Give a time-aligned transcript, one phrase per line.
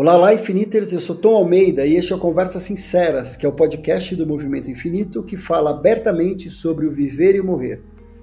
[0.00, 3.48] Olá, lá Infiniters, eu sou Tom Almeida e este é o Conversas Sinceras, que é
[3.48, 7.82] o podcast do Movimento Infinito que fala abertamente sobre o viver e o morrer.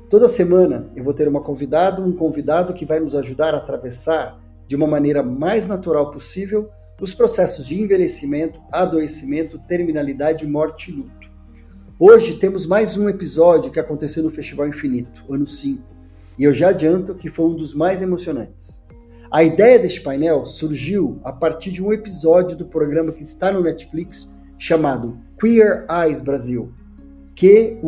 [0.09, 4.41] Toda semana eu vou ter uma convidada, um convidado que vai nos ajudar a atravessar
[4.65, 6.69] de uma maneira mais natural possível
[7.01, 11.29] os processos de envelhecimento, adoecimento, terminalidade, morte e luto.
[11.99, 15.83] Hoje temos mais um episódio que aconteceu no Festival Infinito, ano 5,
[16.39, 18.84] e eu já adianto que foi um dos mais emocionantes.
[19.31, 23.61] A ideia deste painel surgiu a partir de um episódio do programa que está no
[23.61, 26.71] Netflix chamado Queer Eyes Brasil.
[27.35, 27.83] Q-U-E-E-R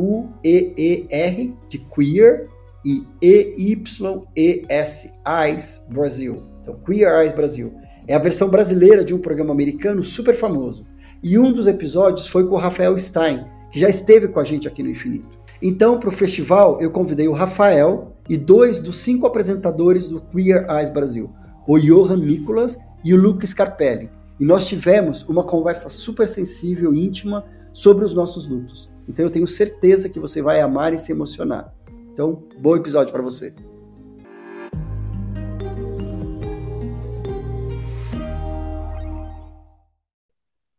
[1.70, 2.50] de Queer
[2.86, 6.44] e E-Y-E-S Eyes Brasil.
[6.62, 7.74] Então, Queer Eyes Brasil.
[8.08, 10.86] É a versão brasileira de um programa americano super famoso.
[11.24, 14.68] E um dos episódios foi com o Rafael Stein, que já esteve com a gente
[14.68, 15.38] aqui no Infinito.
[15.62, 20.66] Então, para o festival, eu convidei o Rafael e dois dos cinco apresentadores do Queer
[20.70, 21.32] Eyes Brasil,
[21.68, 24.10] o Johan Nicolas e o Luke Scarpelli.
[24.40, 28.90] E nós tivemos uma conversa super sensível e íntima sobre os nossos lutos.
[29.08, 31.74] Então eu tenho certeza que você vai amar e se emocionar.
[32.14, 33.54] Então, bom episódio para você.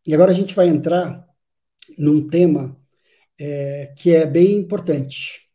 [0.06, 1.26] E agora a gente vai entrar
[1.98, 2.76] num tema
[3.38, 5.47] é, que é bem importante,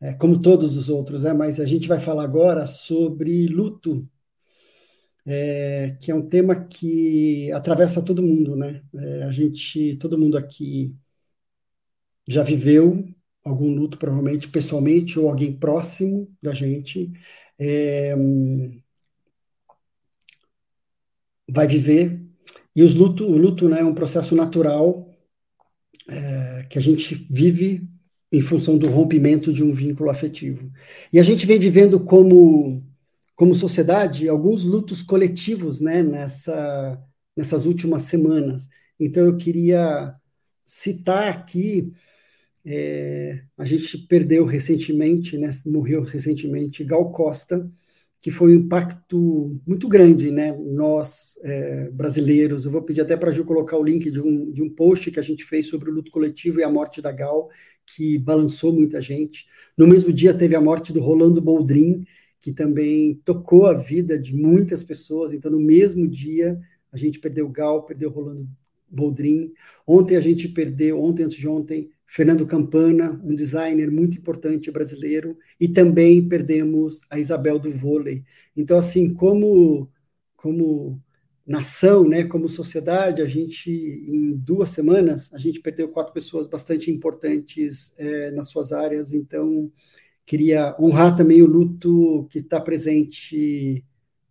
[0.00, 1.32] é, como todos os outros, né?
[1.32, 4.08] mas a gente vai falar agora sobre luto,
[5.26, 8.82] é, que é um tema que atravessa todo mundo, né?
[8.94, 10.94] É, a gente, todo mundo aqui
[12.26, 13.06] já viveu
[13.44, 17.12] algum luto, provavelmente pessoalmente ou alguém próximo da gente.
[17.58, 18.14] É,
[21.48, 22.20] vai viver.
[22.74, 25.10] E os luto, o luto né, é um processo natural
[26.08, 27.89] é, que a gente vive
[28.32, 30.70] em função do rompimento de um vínculo afetivo.
[31.12, 32.82] E a gente vem vivendo como,
[33.34, 37.02] como sociedade alguns lutos coletivos né, nessa,
[37.36, 38.68] nessas últimas semanas.
[38.98, 40.12] Então eu queria
[40.64, 41.92] citar aqui,
[42.64, 47.68] é, a gente perdeu recentemente, né, morreu recentemente Gal Costa,
[48.20, 50.52] que foi um impacto muito grande, né?
[50.52, 54.52] Nós, é, brasileiros, eu vou pedir até para a Ju colocar o link de um,
[54.52, 57.10] de um post que a gente fez sobre o luto coletivo e a morte da
[57.10, 57.48] Gal,
[57.94, 59.46] que balançou muita gente.
[59.76, 62.04] No mesmo dia teve a morte do Rolando Boldrin,
[62.40, 65.32] que também tocou a vida de muitas pessoas.
[65.32, 66.58] Então, no mesmo dia,
[66.92, 68.48] a gente perdeu Gal, perdeu Rolando
[68.88, 69.52] Boldrin.
[69.86, 75.36] Ontem a gente perdeu, ontem antes de ontem, Fernando Campana, um designer muito importante brasileiro,
[75.60, 78.24] e também perdemos a Isabel do vôlei.
[78.56, 79.88] Então, assim, como,
[80.34, 81.00] como
[81.50, 86.92] nação, né, como sociedade, a gente, em duas semanas, a gente perdeu quatro pessoas bastante
[86.92, 89.68] importantes é, nas suas áreas, então
[90.24, 93.84] queria honrar também o luto que está presente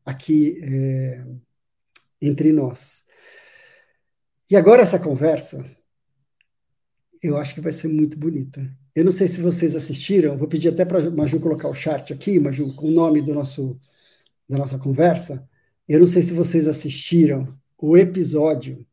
[0.05, 1.25] aqui é,
[2.21, 3.03] entre nós.
[4.49, 5.69] E agora essa conversa,
[7.21, 8.65] eu acho que vai ser muito bonita.
[8.95, 12.13] Eu não sei se vocês assistiram, vou pedir até para a Maju colocar o chat
[12.13, 13.77] aqui, Maju, com o nome do nosso,
[14.47, 15.45] da nossa conversa.
[15.89, 18.85] Eu não sei se vocês assistiram o episódio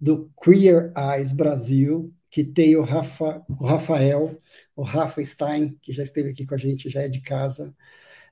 [0.00, 4.36] do Queer Eyes Brasil, que tem o, Rafa, o Rafael,
[4.74, 7.72] o Rafa Stein, que já esteve aqui com a gente, já é de casa.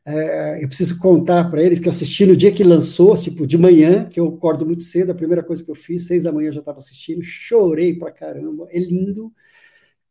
[0.05, 3.57] É, eu preciso contar para eles que eu assisti no dia que lançou, tipo, de
[3.57, 6.49] manhã, que eu acordo muito cedo, a primeira coisa que eu fiz, seis da manhã
[6.49, 9.33] eu já estava assistindo, chorei pra caramba, é lindo,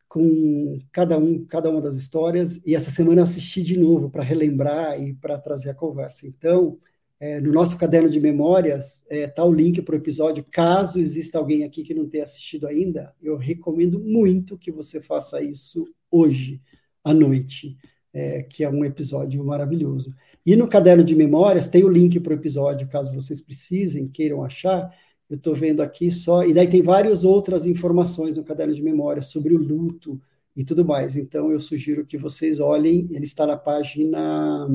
[0.08, 4.24] com cada um, cada uma das histórias, e essa semana eu assisti de novo para
[4.24, 6.26] relembrar e para trazer a conversa.
[6.26, 6.80] Então,
[7.20, 10.46] é, no nosso caderno de memórias está é, tá o link para o episódio.
[10.50, 15.42] Caso exista alguém aqui que não tenha assistido ainda, eu recomendo muito que você faça
[15.42, 16.62] isso hoje
[17.04, 17.78] à noite
[18.14, 20.16] é, que é um episódio maravilhoso.
[20.46, 24.44] E no caderno de memórias tem o link para o episódio, caso vocês precisem, queiram
[24.44, 24.90] achar.
[25.30, 26.44] Eu estou vendo aqui só.
[26.44, 30.20] E daí tem várias outras informações no caderno de memórias sobre o luto
[30.56, 31.16] e tudo mais.
[31.16, 34.68] Então eu sugiro que vocês olhem, ele está na página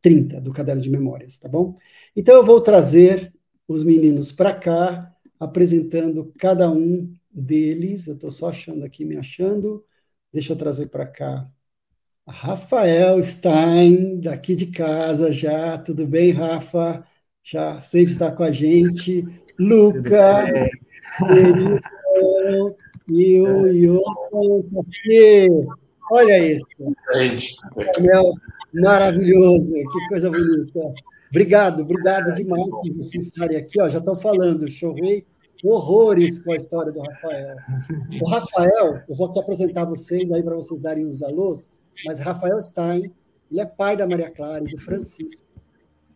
[0.00, 1.74] 30 do caderno de memórias, tá bom?
[2.16, 3.32] Então eu vou trazer
[3.66, 8.06] os meninos para cá, apresentando cada um deles.
[8.06, 9.84] Eu estou só achando aqui, me achando.
[10.32, 11.50] Deixa eu trazer para cá
[12.28, 15.78] Rafael Stein, daqui de casa já.
[15.78, 17.04] Tudo bem, Rafa?
[17.42, 19.24] Já sempre está com a gente.
[19.58, 20.44] Luca,
[23.08, 24.00] e o Ion
[26.10, 26.66] Olha isso.
[28.74, 30.94] Maravilhoso, que coisa bonita.
[31.30, 33.80] Obrigado, obrigado demais por vocês estarem aqui.
[33.80, 35.26] Ó, já estão falando, chovei
[35.64, 37.56] horrores com a história do Rafael.
[38.20, 41.72] O Rafael, eu vou aqui apresentar vocês aí para vocês darem os alôs
[42.04, 43.12] mas Rafael Stein,
[43.50, 45.46] ele é pai da Maria Clara e do Francisco.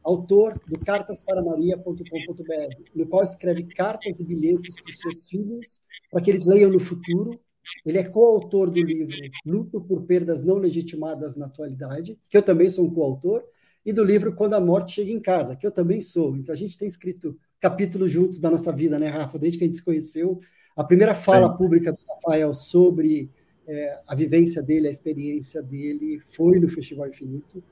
[0.05, 6.31] autor do cartasparamaria.com.br, no qual escreve cartas e bilhetes para os seus filhos, para que
[6.31, 7.39] eles leiam no futuro.
[7.85, 12.69] Ele é coautor do livro Luto por Perdas Não Legitimadas na Atualidade, que eu também
[12.69, 13.45] sou um coautor,
[13.85, 16.37] e do livro Quando a Morte Chega em Casa, que eu também sou.
[16.37, 19.39] Então a gente tem escrito capítulos juntos da nossa vida, né, Rafa?
[19.39, 20.41] Desde que a gente se conheceu.
[20.77, 21.57] A primeira fala é.
[21.57, 23.31] pública do Rafael sobre
[23.67, 27.63] é, a vivência dele, a experiência dele, foi no Festival Infinito.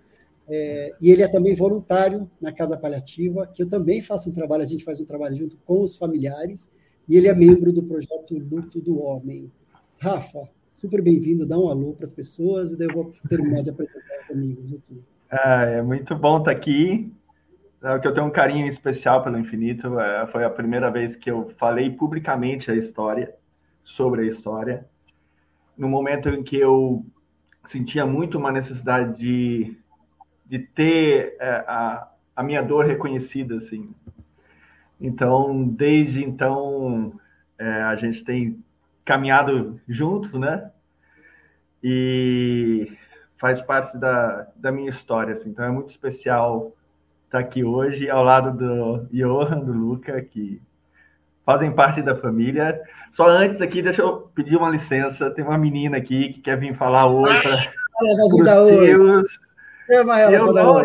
[0.48, 4.62] É, e ele é também voluntário na Casa Paliativa, que eu também faço um trabalho,
[4.62, 6.70] a gente faz um trabalho junto com os familiares,
[7.08, 9.50] e ele é membro do projeto Luto do Homem.
[10.00, 13.68] Rafa, super bem-vindo, dá um alô para as pessoas, e daí eu vou terminar de
[13.68, 15.04] apresentar os amigos aqui.
[15.30, 17.12] Ah, é muito bom estar aqui.
[17.82, 20.00] É que eu tenho um carinho especial pelo Infinito.
[20.00, 23.34] É, foi a primeira vez que eu falei publicamente a história,
[23.84, 24.86] sobre a história,
[25.76, 27.04] no momento em que eu
[27.66, 29.76] sentia muito uma necessidade de,
[30.46, 33.94] de ter é, a, a minha dor reconhecida, assim.
[34.98, 37.12] Então, desde então,
[37.58, 38.64] é, a gente tem
[39.10, 40.70] caminhado juntos, né?
[41.82, 42.96] E
[43.36, 45.50] faz parte da, da minha história, assim.
[45.50, 46.76] Então, é muito especial
[47.24, 50.62] estar aqui hoje ao lado do Johan, do Luca, que
[51.44, 52.80] fazem parte da família.
[53.10, 55.28] Só antes aqui, deixa eu pedir uma licença.
[55.28, 57.66] Tem uma menina aqui que quer vir falar oi para
[57.98, 58.36] os
[58.68, 59.40] seus.
[59.86, 60.84] Chama ela se, eu não,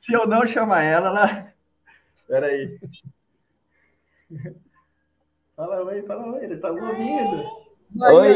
[0.00, 1.52] se eu não chamar ela, ela...
[2.18, 2.80] Espera aí.
[5.60, 7.44] Fala oi, fala oi, ele está ouvindo.
[8.00, 8.32] Oi!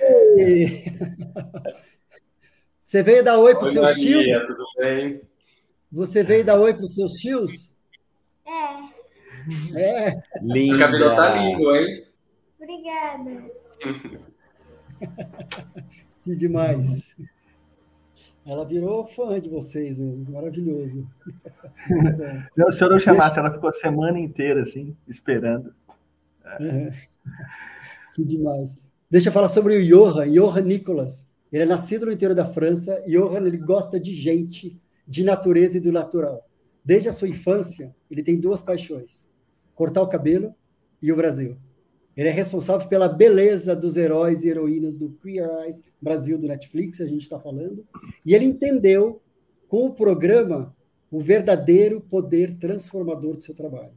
[0.00, 0.84] oi.
[2.80, 4.42] Você veio dar oi para os seus tios?
[4.42, 5.20] Tudo bem?
[5.92, 7.70] Você veio dar oi para os seus tios?
[8.46, 10.08] É.
[10.08, 10.22] É.
[10.40, 10.76] Linda.
[10.76, 12.06] O cabelo tá lindo, hein?
[12.58, 13.50] Obrigada.
[16.24, 17.14] que demais.
[18.46, 21.06] Ela virou fã de vocês, maravilhoso.
[22.72, 25.70] Se eu não chamasse, ela ficou a semana inteira assim, esperando.
[26.60, 26.92] É.
[28.14, 28.76] Que demais.
[29.08, 31.24] Deixa eu falar sobre o Johan, Johan Nicolas.
[31.52, 33.00] Ele é nascido no interior da França.
[33.06, 36.44] Johan, ele gosta de gente, de natureza e do natural.
[36.84, 39.28] Desde a sua infância, ele tem duas paixões:
[39.74, 40.52] cortar o cabelo
[41.00, 41.56] e o Brasil.
[42.16, 47.00] Ele é responsável pela beleza dos heróis e heroínas do Queer Eyes Brasil do Netflix,
[47.00, 47.86] a gente está falando.
[48.26, 49.22] E ele entendeu,
[49.68, 50.74] com o programa,
[51.10, 53.92] o verdadeiro poder transformador do seu trabalho.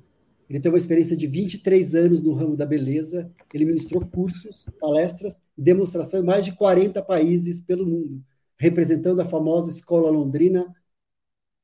[0.52, 3.32] Ele tem uma experiência de 23 anos no ramo da beleza.
[3.54, 8.22] Ele ministrou cursos, palestras e demonstração em mais de 40 países pelo mundo,
[8.60, 10.68] representando a famosa escola londrina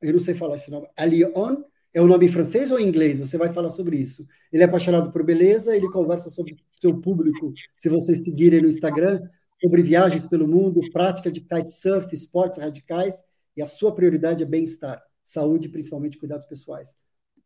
[0.01, 1.63] eu não sei falar esse nome, Alion,
[1.93, 3.17] é o nome em francês ou em inglês?
[3.17, 4.25] Você vai falar sobre isso.
[4.51, 8.67] Ele é apaixonado por beleza, ele conversa sobre o seu público, se vocês seguirem no
[8.67, 9.21] Instagram,
[9.59, 13.23] sobre viagens pelo mundo, prática de kitesurf, esportes radicais,
[13.55, 16.95] e a sua prioridade é bem-estar, saúde, principalmente cuidados pessoais.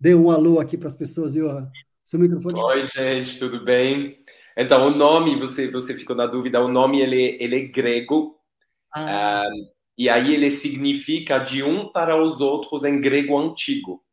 [0.02, 1.70] Dê um alô aqui para as pessoas, Johan.
[2.04, 2.60] Seu microfone.
[2.60, 4.18] Oi, gente, tudo bem?
[4.58, 8.36] Então, o nome, você, você ficou na dúvida, o nome ele, ele é grego.
[8.92, 9.44] Ah.
[9.46, 14.04] Um, e aí ele significa de um para os outros em grego antigo.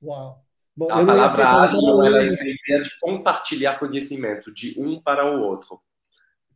[0.00, 0.44] Uau!
[0.76, 5.42] Bom, a palavra alio, ela é essa ideia de compartilhar conhecimento de um para o
[5.42, 5.80] outro.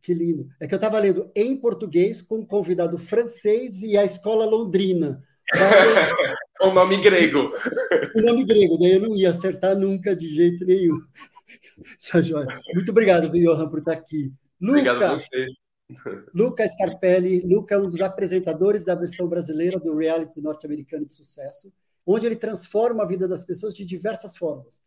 [0.01, 0.47] Que lindo.
[0.61, 5.21] É que eu estava lendo em português com um convidado francês e a escola londrina.
[6.61, 7.51] com nome grego.
[8.13, 10.99] Com nome grego, daí eu não ia acertar nunca de jeito nenhum.
[12.11, 12.19] Tá
[12.73, 14.31] Muito obrigado, Johan, por estar aqui.
[14.61, 15.51] Luca, obrigado a vocês.
[16.33, 17.41] Luca Scarpelli.
[17.41, 21.73] Luca é um dos apresentadores da versão brasileira do reality norte-americano de sucesso,
[22.05, 24.81] onde ele transforma a vida das pessoas de diversas formas,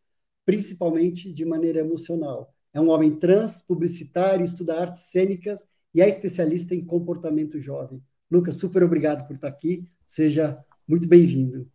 [0.46, 2.54] principalmente de maneira emocional.
[2.72, 8.02] É um homem trans, publicitário, estuda artes cênicas e é especialista em comportamento jovem.
[8.30, 9.86] Luca, super obrigado por estar aqui.
[10.06, 11.66] Seja muito bem-vindo.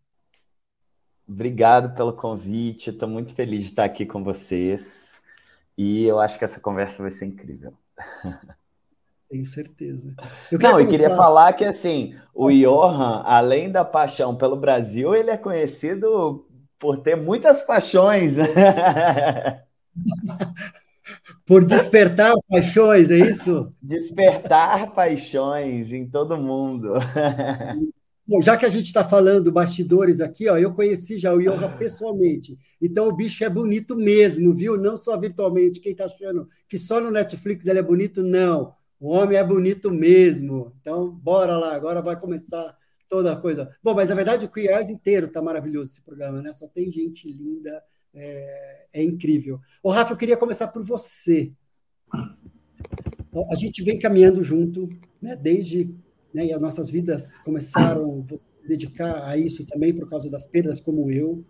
[1.28, 2.90] Obrigado pelo convite.
[2.90, 5.14] Estou muito feliz de estar aqui com vocês.
[5.78, 7.74] E eu acho que essa conversa vai ser incrível.
[9.30, 10.14] Tenho certeza.
[10.52, 10.82] Eu Não, começar...
[10.82, 16.48] eu queria falar que assim, o Johan, além da paixão pelo Brasil, ele é conhecido
[16.80, 18.38] por ter muitas paixões.
[21.46, 23.70] por despertar paixões, é isso?
[23.80, 26.94] Despertar paixões em todo mundo.
[28.30, 31.76] Bom, já que a gente está falando bastidores aqui, ó, eu conheci já o Johan
[31.80, 32.60] pessoalmente.
[32.80, 34.78] Então o bicho é bonito mesmo, viu?
[34.78, 35.80] Não só virtualmente.
[35.80, 38.76] Quem está achando que só no Netflix ele é bonito, não.
[39.00, 40.72] O homem é bonito mesmo.
[40.80, 43.76] Então, bora lá, agora vai começar toda a coisa.
[43.82, 46.54] Bom, mas na verdade o Queer Eyes inteiro tá maravilhoso esse programa, né?
[46.54, 47.82] Só tem gente linda,
[48.14, 49.60] é, é incrível.
[49.82, 51.52] Ô, Rafa, eu queria começar por você.
[53.52, 54.88] A gente vem caminhando junto,
[55.20, 55.36] né?
[55.36, 55.92] Desde
[56.34, 60.46] né, e as nossas vidas começaram a se dedicar a isso também por causa das
[60.46, 61.44] perdas, como eu.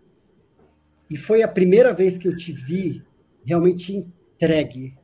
[1.10, 3.02] E foi a primeira vez que eu te vi
[3.44, 4.94] realmente entregue,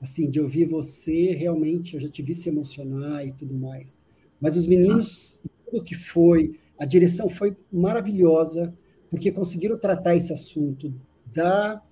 [0.00, 3.98] assim, de ouvir você realmente, eu já te vi se emocionar e tudo mais.
[4.40, 8.74] Mas os meninos, tudo que foi, a direção foi maravilhosa,
[9.08, 10.94] porque conseguiram tratar esse assunto
[11.32, 11.82] da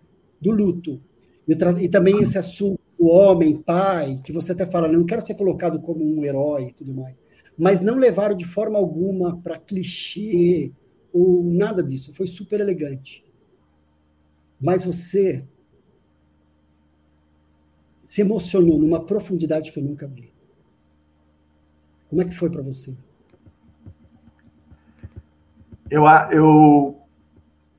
[0.40, 1.00] do luto
[1.48, 5.34] e, e também esse assunto do homem, pai, que você até fala, não quero ser
[5.34, 7.20] colocado como um herói e tudo mais,
[7.56, 10.72] mas não levaram de forma alguma para clichê
[11.12, 13.24] ou nada disso, foi super elegante.
[14.60, 15.44] Mas você
[18.02, 20.32] se emocionou numa profundidade que eu nunca vi.
[22.08, 22.96] Como é que foi para você?
[25.90, 27.01] Eu, eu,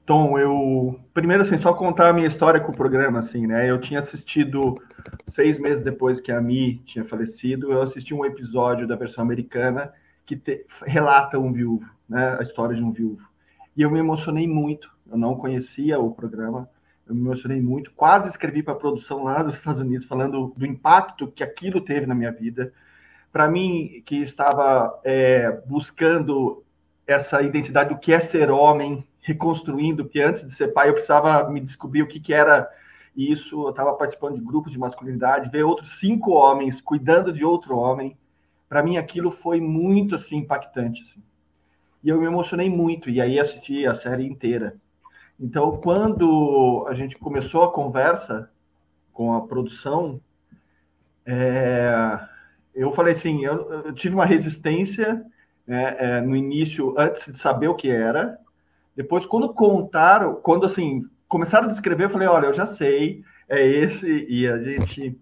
[0.06, 3.70] Tom, eu primeiro assim só contar a minha história com o programa, assim, né?
[3.70, 4.78] Eu tinha assistido
[5.26, 9.94] seis meses depois que a Mi tinha falecido, eu assisti um episódio da versão americana
[10.26, 12.38] que te, relata um viúvo, né?
[12.38, 13.28] A história de um viúvo.
[13.78, 14.92] E eu me emocionei muito.
[15.10, 16.70] Eu não conhecia o programa,
[17.08, 20.66] eu me emocionei muito, quase escrevi para a produção lá dos Estados Unidos falando do
[20.66, 22.74] impacto que aquilo teve na minha vida.
[23.32, 26.64] Para mim, que estava é, buscando
[27.06, 31.50] essa identidade do que é ser homem, reconstruindo, que antes de ser pai eu precisava
[31.50, 32.70] me descobrir o que, que era
[33.16, 33.64] isso.
[33.64, 38.18] Eu estava participando de grupos de masculinidade, ver outros cinco homens cuidando de outro homem.
[38.70, 41.02] Para mim, aquilo foi muito assim impactante.
[41.02, 41.24] Assim.
[42.04, 44.76] E eu me emocionei muito, e aí assisti a série inteira.
[45.40, 48.52] Então, quando a gente começou a conversa
[49.12, 50.20] com a produção,
[51.26, 52.20] é,
[52.76, 55.26] eu falei assim, eu, eu, tive uma resistência
[55.66, 58.38] né, é, no início, antes de saber o que era.
[58.96, 63.66] Depois, quando contaram, quando assim começaram a descrever, eu falei, olha, eu já sei, é
[63.66, 65.20] esse, e a gente,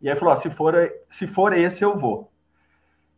[0.00, 0.74] e aí falou, se for,
[1.08, 2.30] se for esse, eu vou.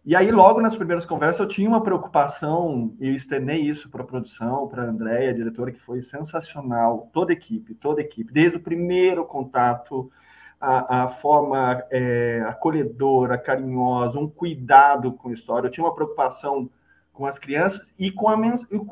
[0.05, 4.03] E aí, logo nas primeiras conversas, eu tinha uma preocupação, e eu externei isso para
[4.03, 8.31] a produção, para a Andréia, diretora, que foi sensacional, toda a equipe, toda a equipe,
[8.31, 10.13] desde o primeiro contato,
[10.61, 15.69] a, a forma é, acolhedora, carinhosa, um cuidado com a história.
[15.69, 16.69] Eu tinha uma preocupação
[17.11, 18.37] com as crianças e com a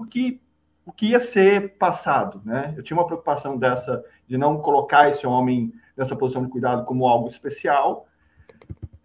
[0.09, 0.40] que
[0.85, 2.75] o que ia ser passado, né?
[2.77, 7.07] Eu tinha uma preocupação dessa de não colocar esse homem nessa posição de cuidado como
[7.07, 8.07] algo especial,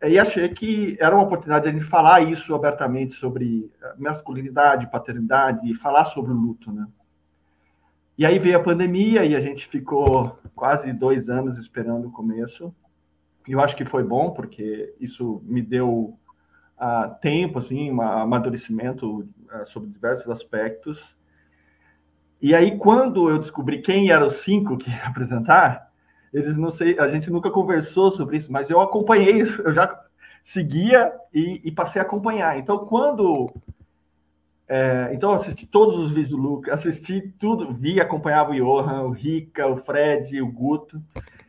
[0.04, 6.32] e achei que era uma oportunidade de falar isso abertamente sobre masculinidade, paternidade, falar sobre
[6.32, 6.88] o luto, né?
[8.16, 12.74] E aí veio a pandemia e a gente ficou quase dois anos esperando o começo.
[13.48, 16.18] E eu acho que foi bom, porque isso me deu
[16.80, 21.17] uh, tempo, assim, um amadurecimento uh, sobre diversos aspectos.
[22.42, 25.92] E aí, quando eu descobri quem eram os cinco que ia apresentar,
[26.34, 30.00] eles não sei, a gente nunca conversou sobre isso, mas eu acompanhei isso, eu já
[30.44, 32.58] seguia e, e passei a acompanhar.
[32.60, 33.52] Então, quando
[34.70, 39.12] é, então assisti todos os vídeos do Luca, assisti tudo, vi, acompanhava o Johan, o
[39.12, 41.02] Rica, o Fred, o Guto.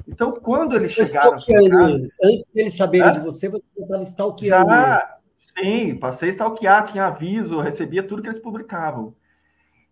[0.07, 1.33] Então, quando eles chegaram.
[1.33, 2.17] Casa, eles.
[2.23, 3.13] Antes deles saberem é?
[3.13, 5.17] de você, você estava stalkeando já,
[5.59, 9.13] Sim, passei a stalkear, tinha aviso, recebia tudo que eles publicavam.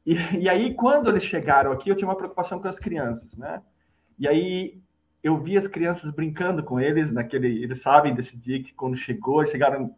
[0.07, 3.61] E, e aí, quando eles chegaram aqui, eu tinha uma preocupação com as crianças, né?
[4.17, 4.81] E aí
[5.23, 9.45] eu vi as crianças brincando com eles naquele, eles sabem desse dia que quando chegou,
[9.45, 9.93] chegaram.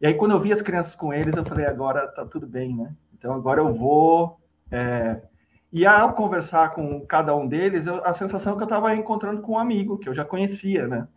[0.00, 2.76] E aí quando eu vi as crianças com eles, eu falei agora tá tudo bem,
[2.76, 2.94] né?
[3.18, 4.38] Então agora eu vou.
[4.70, 5.20] É...
[5.72, 9.42] E ao conversar com cada um deles, eu, a sensação é que eu estava encontrando
[9.42, 11.08] com um amigo que eu já conhecia, né?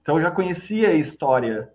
[0.00, 1.70] Então eu já conhecia a história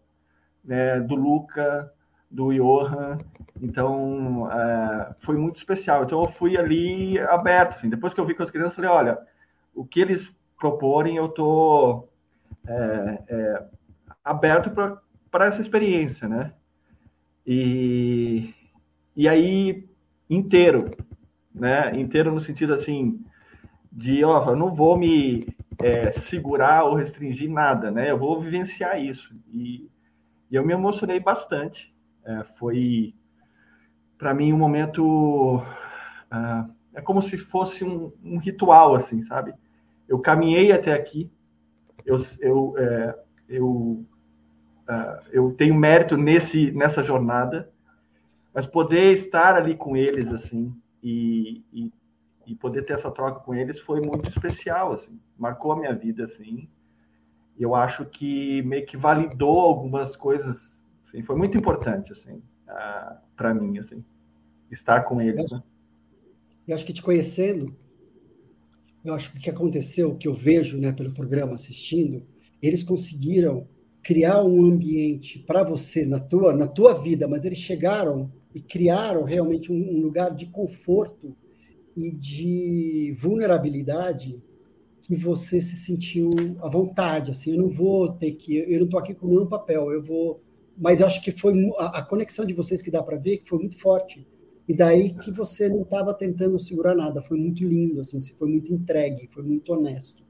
[0.63, 1.91] né, do Luca,
[2.35, 3.17] do Johan,
[3.61, 6.03] então é, foi muito especial.
[6.03, 7.89] Então eu fui ali aberto, assim.
[7.89, 9.17] Depois que eu vi com as crianças, falei, olha,
[9.73, 12.09] o que eles proporem, eu estou
[12.67, 13.65] é, é,
[14.23, 14.69] aberto
[15.31, 16.51] para essa experiência, né?
[17.47, 18.53] E,
[19.15, 19.87] e aí,
[20.29, 20.91] inteiro,
[21.53, 21.97] né?
[21.97, 23.23] Inteiro no sentido assim,
[23.89, 25.47] de, ó, eu não vou me
[25.81, 28.11] é, segurar ou restringir nada, né?
[28.11, 29.33] Eu vou vivenciar isso.
[29.53, 29.89] E,
[30.51, 31.94] e eu me emocionei bastante.
[32.25, 33.13] É, foi,
[34.17, 35.57] para mim, um momento...
[36.31, 39.53] Uh, é como se fosse um, um ritual, assim, sabe?
[40.07, 41.31] eu caminhei até aqui,
[42.05, 44.05] eu, eu, é, eu,
[44.87, 47.71] uh, eu tenho mérito nesse, nessa jornada,
[48.53, 51.91] mas poder estar ali com eles, assim, e, e,
[52.45, 56.25] e, poder ter essa troca com eles foi muito especial, assim, marcou a minha vida,
[56.25, 56.69] assim,
[57.59, 60.74] eu acho que meio que validou algumas coisas,
[61.15, 64.03] assim, foi muito importante, assim, uh, para mim, assim,
[64.69, 65.63] estar com eles, né?
[66.67, 67.75] Eu acho que te conhecendo,
[69.03, 72.23] eu acho que o que aconteceu, o que eu vejo né, pelo programa assistindo,
[72.61, 73.67] eles conseguiram
[74.01, 79.23] criar um ambiente para você na tua na tua vida, mas eles chegaram e criaram
[79.23, 81.35] realmente um, um lugar de conforto
[81.95, 84.41] e de vulnerabilidade
[85.01, 86.31] que você se sentiu
[86.61, 89.91] à vontade, assim, eu não vou ter que, eu não estou aqui com nenhum papel,
[89.91, 90.41] eu vou,
[90.77, 93.59] mas acho que foi a, a conexão de vocês que dá para ver que foi
[93.59, 94.27] muito forte,
[94.67, 98.73] e daí que você não estava tentando segurar nada, foi muito lindo, assim, foi muito
[98.73, 100.23] entregue, foi muito honesto.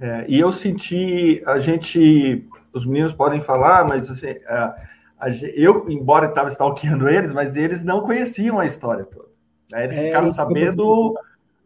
[0.00, 4.76] É, e eu senti, a gente, os meninos podem falar, mas assim, a,
[5.18, 9.28] a, eu, embora estava stalkeando eles, mas eles não conheciam a história toda.
[9.72, 9.84] Né?
[9.84, 11.14] Eles é, ficaram sabendo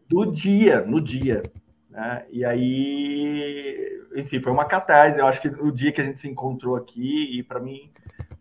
[0.07, 1.43] do dia, no dia.
[1.89, 2.25] Né?
[2.31, 5.19] E aí, enfim, foi uma catarse.
[5.19, 7.91] Eu acho que o dia que a gente se encontrou aqui, e para mim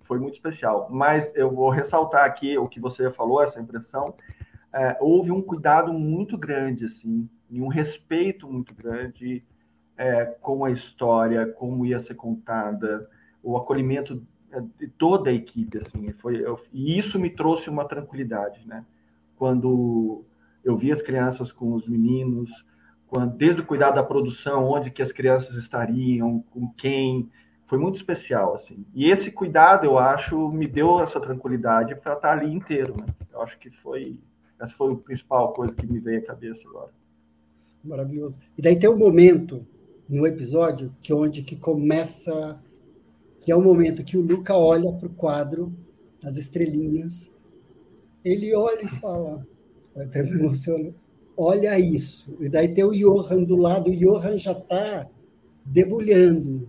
[0.02, 0.88] foi muito especial.
[0.90, 4.14] Mas eu vou ressaltar aqui o que você falou, essa impressão.
[4.72, 9.42] É, houve um cuidado muito grande, assim, e um respeito muito grande
[9.96, 13.08] é, com a história, como ia ser contada,
[13.42, 14.22] o acolhimento
[14.52, 18.84] é, de toda a equipe, assim, foi, eu, e isso me trouxe uma tranquilidade, né?
[19.36, 20.24] Quando
[20.64, 22.50] eu vi as crianças com os meninos,
[23.36, 27.30] desde o cuidado da produção, onde que as crianças estariam, com quem,
[27.68, 28.84] foi muito especial, assim.
[28.94, 33.06] E esse cuidado, eu acho, me deu essa tranquilidade para estar ali inteiro, né?
[33.32, 34.18] Eu acho que foi,
[34.58, 36.90] essa foi a principal coisa que me veio à cabeça agora.
[37.84, 38.40] Maravilhoso.
[38.56, 39.66] E daí tem um momento
[40.08, 42.58] no episódio que é onde que começa,
[43.42, 45.72] que é o momento que o Luca olha para o quadro,
[46.24, 47.30] as estrelinhas,
[48.24, 49.46] ele olha e fala,
[49.94, 50.92] até me emociona,
[51.38, 52.36] olha isso.
[52.40, 55.08] E daí tem o Johan do lado, o Johan já está
[55.64, 56.68] debulhando.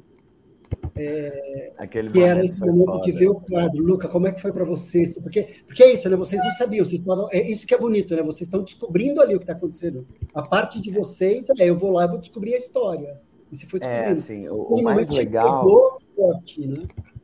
[0.96, 1.72] É,
[2.12, 3.02] que era esse momento foda.
[3.02, 3.82] de ver o quadro.
[3.82, 5.18] Luca, como é que foi para vocês?
[5.18, 6.16] Porque, porque é isso, né?
[6.16, 7.28] Vocês não sabiam, vocês estavam.
[7.32, 8.22] É isso que é bonito, né?
[8.22, 10.06] Vocês estão descobrindo ali o que está acontecendo.
[10.34, 13.20] A parte de vocês é eu vou lá e vou descobrir a história.
[13.52, 15.98] E se foi É, assim, o, o mais legal.
[16.16, 16.84] Forte, né?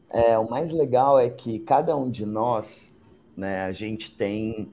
[0.09, 2.91] É, o mais legal é que cada um de nós,
[3.35, 4.71] né, a gente tem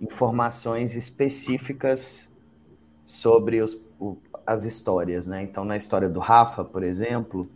[0.00, 2.30] informações específicas
[3.04, 5.42] sobre os, o, as histórias, né?
[5.42, 7.48] Então, na história do Rafa, por exemplo,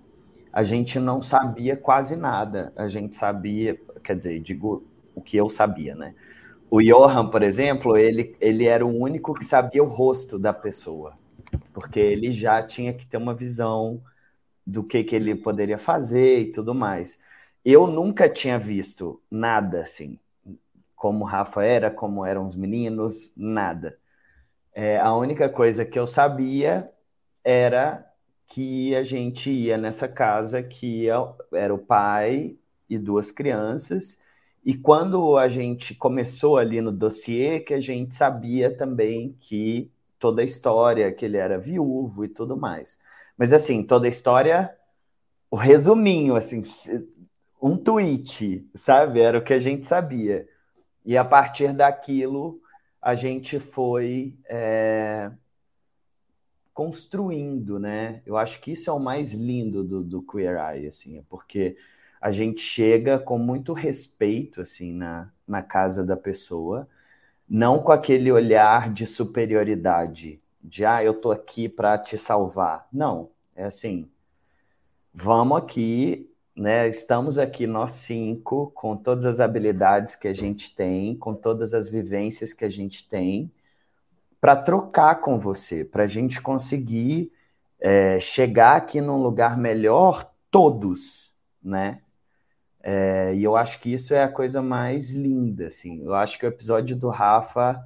[0.52, 2.72] a gente não sabia quase nada.
[2.76, 6.14] A gente sabia, quer dizer, digo o que eu sabia, né?
[6.70, 11.12] O Johan, por exemplo, ele, ele era o único que sabia o rosto da pessoa,
[11.72, 14.02] porque ele já tinha que ter uma visão
[14.66, 17.20] do que, que ele poderia fazer e tudo mais.
[17.64, 20.18] Eu nunca tinha visto nada assim
[21.02, 23.98] como o Rafa era, como eram os meninos, nada.
[24.72, 26.88] É, a única coisa que eu sabia
[27.42, 28.06] era
[28.46, 31.08] que a gente ia nessa casa que
[31.52, 32.56] era o pai
[32.88, 34.16] e duas crianças,
[34.64, 40.40] e quando a gente começou ali no dossiê, que a gente sabia também que toda
[40.40, 43.00] a história, que ele era viúvo e tudo mais.
[43.36, 44.72] Mas assim, toda a história,
[45.50, 46.62] o resuminho, assim,
[47.60, 49.20] um tweet, sabe?
[49.20, 50.48] Era o que a gente sabia.
[51.04, 52.60] E a partir daquilo,
[53.00, 55.30] a gente foi é,
[56.72, 58.22] construindo, né?
[58.24, 61.76] Eu acho que isso é o mais lindo do, do Queer Eye, assim, é porque
[62.20, 66.88] a gente chega com muito respeito, assim, na, na casa da pessoa,
[67.48, 72.86] não com aquele olhar de superioridade, de, ah, eu tô aqui para te salvar.
[72.92, 74.08] Não, é assim,
[75.12, 76.88] vamos aqui né?
[76.88, 81.88] Estamos aqui nós cinco, com todas as habilidades que a gente tem, com todas as
[81.88, 83.50] vivências que a gente tem,
[84.40, 87.32] para trocar com você, para a gente conseguir
[87.80, 92.02] é, chegar aqui num lugar melhor, todos, né?
[92.82, 96.02] É, e eu acho que isso é a coisa mais linda, assim.
[96.02, 97.82] Eu acho que o episódio do Rafa,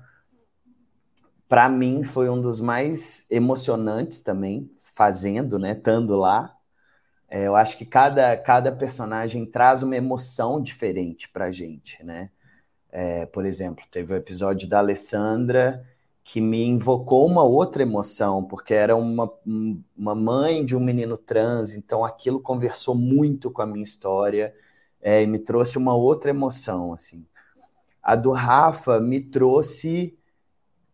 [1.46, 5.72] para mim, foi um dos mais emocionantes também, fazendo, né?
[5.72, 6.55] Estando lá,
[7.28, 12.30] é, eu acho que cada, cada personagem traz uma emoção diferente para a gente, né?
[12.90, 15.84] É, por exemplo, teve o episódio da Alessandra
[16.24, 19.32] que me invocou uma outra emoção, porque era uma,
[19.96, 24.54] uma mãe de um menino trans, então aquilo conversou muito com a minha história
[25.00, 27.24] é, e me trouxe uma outra emoção, assim.
[28.02, 30.18] A do Rafa me trouxe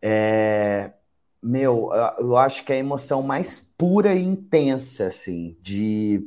[0.03, 0.93] é,
[1.43, 6.25] meu, eu acho que é a emoção mais pura e intensa, assim, de.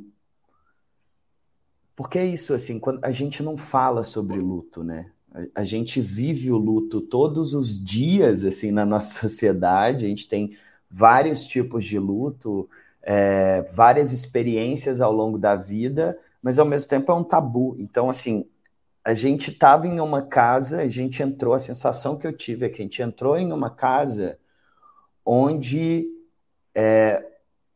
[1.95, 5.11] Porque é isso, assim, quando a gente não fala sobre luto, né?
[5.53, 10.05] A, gente vive o luto todos os dias, assim, na nossa sociedade.
[10.05, 10.57] A gente tem
[10.89, 12.69] vários tipos de luto,
[13.01, 17.75] é, várias experiências ao longo da vida, mas ao mesmo tempo é um tabu.
[17.79, 18.45] Então, assim,
[19.03, 22.69] a gente estava em uma casa, a gente entrou, a sensação que eu tive é
[22.69, 24.37] que a gente entrou em uma casa
[25.25, 26.07] onde
[26.73, 27.25] é,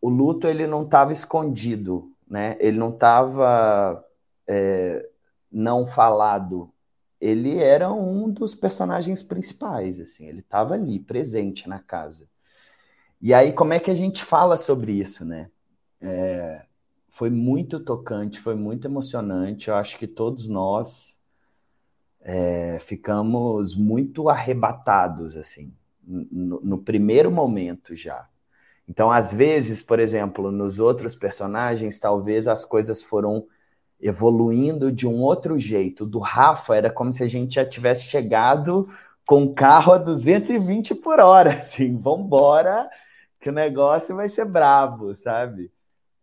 [0.01, 2.55] o luto ele não estava escondido, né?
[2.59, 4.05] Ele não estava
[4.47, 5.09] é,
[5.51, 6.71] não falado.
[7.19, 10.27] Ele era um dos personagens principais, assim.
[10.27, 12.29] Ele estava ali, presente na casa.
[13.21, 15.49] E aí, como é que a gente fala sobre isso, né?
[15.99, 16.65] É,
[17.09, 19.67] foi muito tocante, foi muito emocionante.
[19.67, 21.19] Eu acho que todos nós
[22.21, 25.73] é, ficamos muito arrebatados, assim,
[26.09, 28.27] no, no primeiro momento já.
[28.87, 33.45] Então, às vezes, por exemplo, nos outros personagens, talvez as coisas foram
[34.01, 36.05] evoluindo de um outro jeito.
[36.05, 38.89] Do Rafa era como se a gente já tivesse chegado
[39.27, 42.89] com o carro a 220 por hora, assim, vambora,
[43.39, 45.71] que o negócio vai ser brabo, sabe?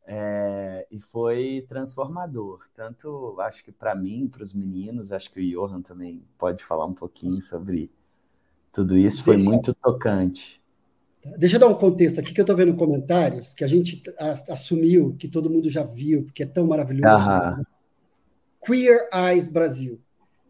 [0.04, 2.66] É, e foi transformador.
[2.74, 6.86] Tanto, acho que para mim, para os meninos, acho que o Johan também pode falar
[6.86, 7.92] um pouquinho sobre
[8.76, 9.24] tudo isso.
[9.24, 9.50] Foi Deixa...
[9.50, 10.60] muito tocante.
[11.38, 14.02] Deixa eu dar um contexto aqui que eu estou vendo comentários que a gente
[14.48, 17.12] assumiu que todo mundo já viu, porque é tão maravilhoso.
[17.12, 17.64] Aham.
[18.64, 19.98] Queer Eyes Brasil.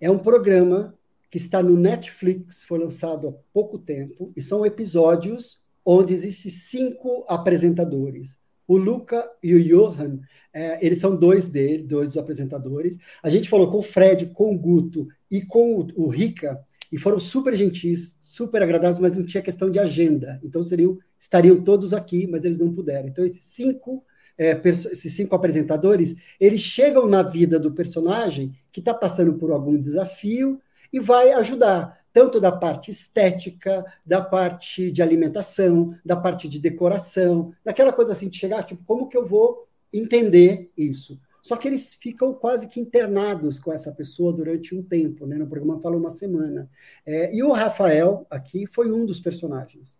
[0.00, 0.94] É um programa
[1.30, 7.24] que está no Netflix, foi lançado há pouco tempo, e são episódios onde existem cinco
[7.28, 8.38] apresentadores.
[8.68, 10.18] O Luca e o Johan,
[10.52, 12.98] é, eles são dois dele, dois dos apresentadores.
[13.22, 16.60] A gente falou com o Fred, com o Guto e com o, o Rica,
[16.90, 20.40] e foram super gentis, super agradáveis, mas não tinha questão de agenda.
[20.42, 23.08] Então seriam, estariam todos aqui, mas eles não puderam.
[23.08, 24.04] Então esses cinco,
[24.38, 29.78] é, esses cinco apresentadores, eles chegam na vida do personagem que está passando por algum
[29.78, 30.60] desafio
[30.92, 37.52] e vai ajudar, tanto da parte estética, da parte de alimentação, da parte de decoração,
[37.64, 41.18] daquela coisa assim de chegar, tipo, como que eu vou entender isso?
[41.46, 45.38] Só que eles ficam quase que internados com essa pessoa durante um tempo, né?
[45.38, 46.68] No programa fala uma semana.
[47.06, 49.96] É, e o Rafael aqui foi um dos personagens,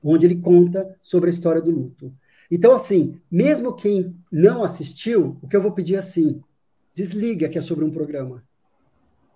[0.00, 2.14] onde ele conta sobre a história do luto.
[2.48, 6.40] Então, assim, mesmo quem não assistiu, o que eu vou pedir é assim:
[6.94, 8.40] desliga que é sobre um programa.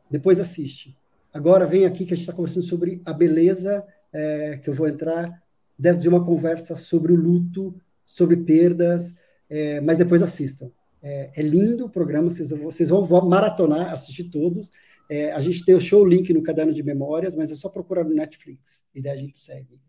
[0.08, 0.96] Depois assiste.
[1.34, 4.86] Agora vem aqui que a gente está conversando sobre a beleza, é, que eu vou
[4.86, 5.42] entrar
[5.76, 9.16] de uma conversa sobre o luto, sobre perdas,
[9.50, 10.70] é, mas depois assistam.
[11.02, 14.70] É, é, lindo o programa, vocês, vocês vão, maratonar, assistir todos.
[15.10, 18.04] É, a gente tem o show link no caderno de memórias, mas é só procurar
[18.04, 19.80] no Netflix e daí a gente segue.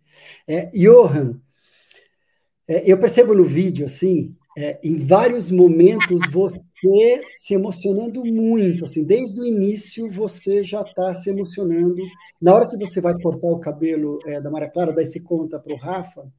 [0.48, 1.40] É, Johan,
[2.68, 9.04] é, eu percebo no vídeo, assim, é, em vários momentos você se emocionando muito, assim,
[9.04, 12.02] desde o início você já está se emocionando.
[12.42, 15.60] Na hora que você vai cortar o cabelo é, da Maria Clara, daí você conta
[15.60, 16.32] para o Rafa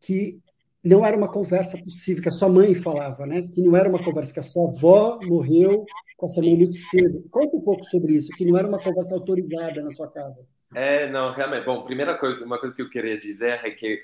[0.00, 0.40] que
[0.84, 3.42] não era uma conversa possível, que a sua mãe falava, né?
[3.42, 5.84] Que não era uma conversa, que a sua avó morreu
[6.16, 7.24] com a sua mãe muito cedo.
[7.30, 10.46] Conta um pouco sobre isso, que não era uma conversa autorizada na sua casa.
[10.74, 11.64] É, não, realmente.
[11.64, 14.02] Bom, primeira coisa, uma coisa que eu queria dizer é que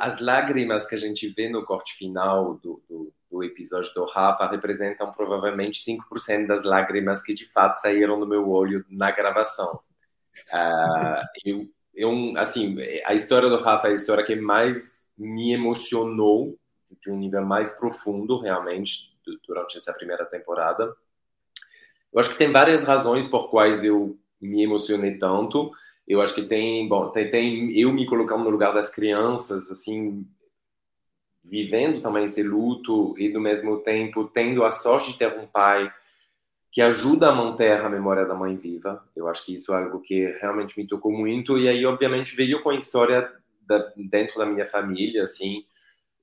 [0.00, 4.48] as lágrimas que a gente vê no corte final do, do, do episódio do Rafa
[4.48, 9.80] representam provavelmente 5% das lágrimas que de fato saíram do meu olho na gravação.
[10.52, 16.58] Uh, eu, eu, assim, a história do Rafa é a história que mais me emocionou
[17.00, 20.94] de um nível mais profundo, realmente, durante essa primeira temporada.
[22.12, 25.70] Eu acho que tem várias razões por quais eu me emocionei tanto.
[26.06, 30.26] Eu acho que tem, bom, tem, tem eu me colocando no lugar das crianças, assim,
[31.42, 35.92] vivendo também esse luto e, do mesmo tempo, tendo a sorte de ter um pai
[36.70, 39.06] que ajuda a manter a memória da mãe viva.
[39.14, 41.58] Eu acho que isso é algo que realmente me tocou muito.
[41.58, 43.30] E aí, obviamente, veio com a história
[43.66, 45.64] da, dentro da minha família, assim,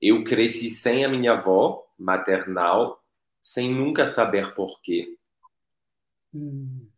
[0.00, 3.02] eu cresci sem a minha avó maternal,
[3.40, 5.16] sem nunca saber porquê.
[6.34, 6.88] Hum.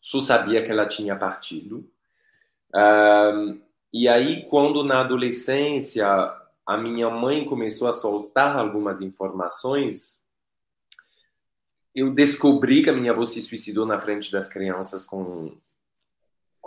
[0.00, 1.90] Só sabia que ela tinha partido.
[2.74, 3.60] Um,
[3.92, 6.06] e aí, quando na adolescência
[6.66, 10.24] a minha mãe começou a soltar algumas informações,
[11.94, 15.58] eu descobri que a minha avó se suicidou na frente das crianças com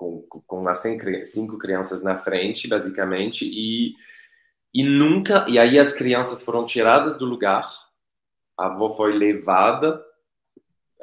[0.01, 3.93] com, com as cinco crianças na frente, basicamente, e,
[4.73, 5.45] e nunca.
[5.47, 7.69] E aí as crianças foram tiradas do lugar,
[8.57, 10.03] a avó foi levada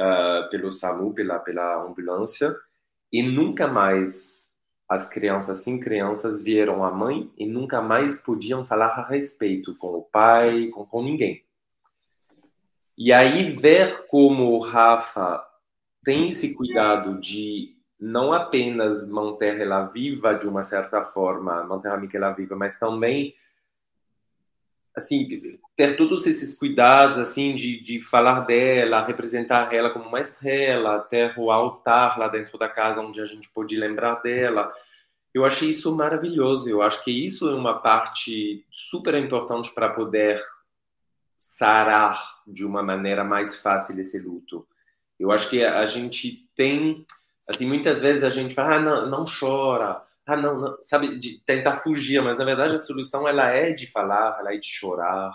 [0.00, 2.52] uh, pelo SAMU, pela, pela ambulância,
[3.12, 4.48] e nunca mais
[4.88, 9.88] as crianças, cinco crianças, vieram a mãe e nunca mais podiam falar a respeito com
[9.88, 11.44] o pai, com, com ninguém.
[12.96, 15.44] E aí ver como o Rafa
[16.02, 21.96] tem esse cuidado de não apenas manter ela viva de uma certa forma, manter a
[21.96, 23.34] Miquela viva, mas também
[24.94, 31.00] assim ter todos esses cuidados assim de, de falar dela, representar ela como uma estrela,
[31.00, 34.72] ter o altar lá dentro da casa onde a gente pode lembrar dela.
[35.32, 36.68] Eu achei isso maravilhoso.
[36.68, 40.42] Eu acho que isso é uma parte super importante para poder
[41.38, 44.66] sarar de uma maneira mais fácil esse luto.
[45.18, 47.04] Eu acho que a gente tem,
[47.48, 51.40] assim, muitas vezes a gente fala, ah, não, não chora, ah, não, não, sabe, de
[51.44, 55.32] tentar fugir, mas na verdade a solução ela é de falar, ela é de chorar,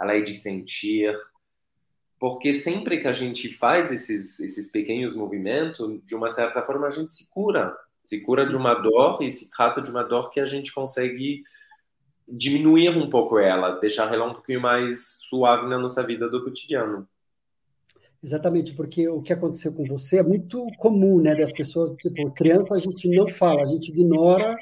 [0.00, 1.18] ela é de sentir,
[2.18, 6.90] porque sempre que a gente faz esses, esses pequenos movimentos, de uma certa forma a
[6.90, 10.38] gente se cura, se cura de uma dor e se trata de uma dor que
[10.38, 11.42] a gente consegue
[12.28, 17.08] diminuir um pouco ela, deixar ela um pouquinho mais suave na nossa vida do cotidiano.
[18.22, 22.74] Exatamente, porque o que aconteceu com você é muito comum, né, das pessoas, tipo, criança
[22.74, 24.56] a gente não fala, a gente ignora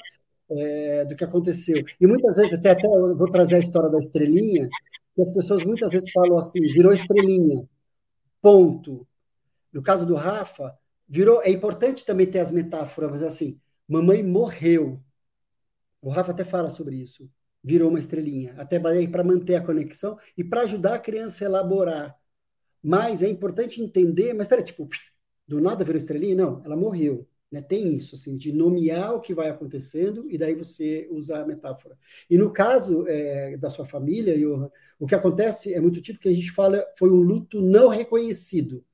[0.50, 1.76] é, do que aconteceu.
[2.00, 4.68] E muitas vezes, até, até eu vou trazer a história da estrelinha,
[5.14, 7.66] que as pessoas muitas vezes falam assim, virou estrelinha,
[8.42, 9.06] ponto.
[9.72, 10.76] No caso do Rafa,
[11.08, 15.00] virou, é importante também ter as metáforas, mas assim, mamãe morreu.
[16.02, 17.28] O Rafa até fala sobre isso
[17.64, 22.14] virou uma estrelinha, até para manter a conexão e para ajudar a criança a elaborar.
[22.84, 24.86] Mas é importante entender, mas espera, tipo,
[25.48, 26.36] do nada virou estrelinha?
[26.36, 27.26] Não, ela morreu.
[27.50, 27.62] Né?
[27.62, 31.96] Tem isso, assim, de nomear o que vai acontecendo e daí você usar a metáfora.
[32.28, 36.28] E no caso é, da sua família, Johan, o que acontece é muito tipo que
[36.28, 38.84] a gente fala foi um luto não reconhecido.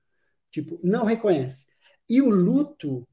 [0.51, 1.67] Tipo, não reconhece.
[2.09, 3.09] E o luto,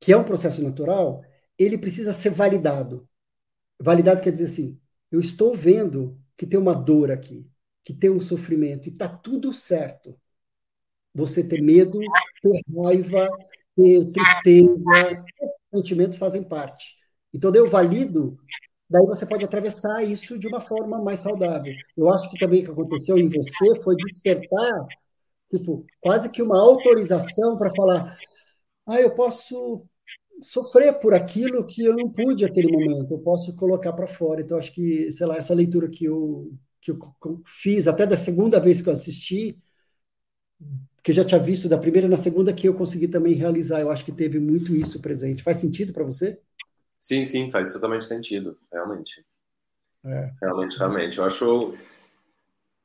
[0.00, 1.22] que é um processo natural,
[1.58, 3.08] ele precisa ser validado.
[3.80, 4.78] Validado quer dizer assim,
[5.10, 7.48] eu estou vendo que tem uma dor aqui,
[7.86, 10.18] que tem um sofrimento, e está tudo certo.
[11.14, 12.00] Você ter medo,
[12.42, 13.28] ter raiva,
[13.76, 15.24] ter tristeza,
[15.72, 16.96] sentimentos fazem parte.
[17.32, 18.36] Então, eu valido,
[18.90, 21.72] daí você pode atravessar isso de uma forma mais saudável.
[21.96, 24.84] Eu acho que também o que aconteceu em você foi despertar,
[25.54, 28.18] tipo, quase que uma autorização para falar,
[28.84, 29.86] ah, eu posso
[30.42, 34.40] sofrer por aquilo que eu não pude naquele momento, eu posso colocar para fora.
[34.40, 36.52] Então, acho que, sei lá, essa leitura que eu,
[36.94, 39.58] que eu fiz, até da segunda vez que eu assisti,
[41.02, 43.80] que eu já tinha visto da primeira na segunda, que eu consegui também realizar.
[43.80, 45.42] Eu acho que teve muito isso presente.
[45.42, 46.40] Faz sentido para você?
[47.00, 49.24] Sim, sim, faz totalmente sentido, realmente.
[50.04, 50.32] É.
[50.40, 51.18] Realmente, realmente.
[51.18, 51.74] Eu acho.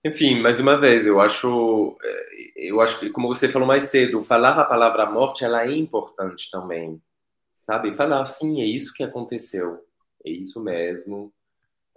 [0.04, 4.24] Enfim, mais uma vez, eu acho, eh, eu acho que, como você falou mais cedo,
[4.24, 7.00] falar a palavra morte, ela é importante também
[7.62, 7.94] sabe?
[7.94, 9.86] Falar assim, é isso que aconteceu,
[10.26, 11.34] é isso mesmo.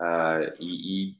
[0.00, 1.18] Uh, e, e,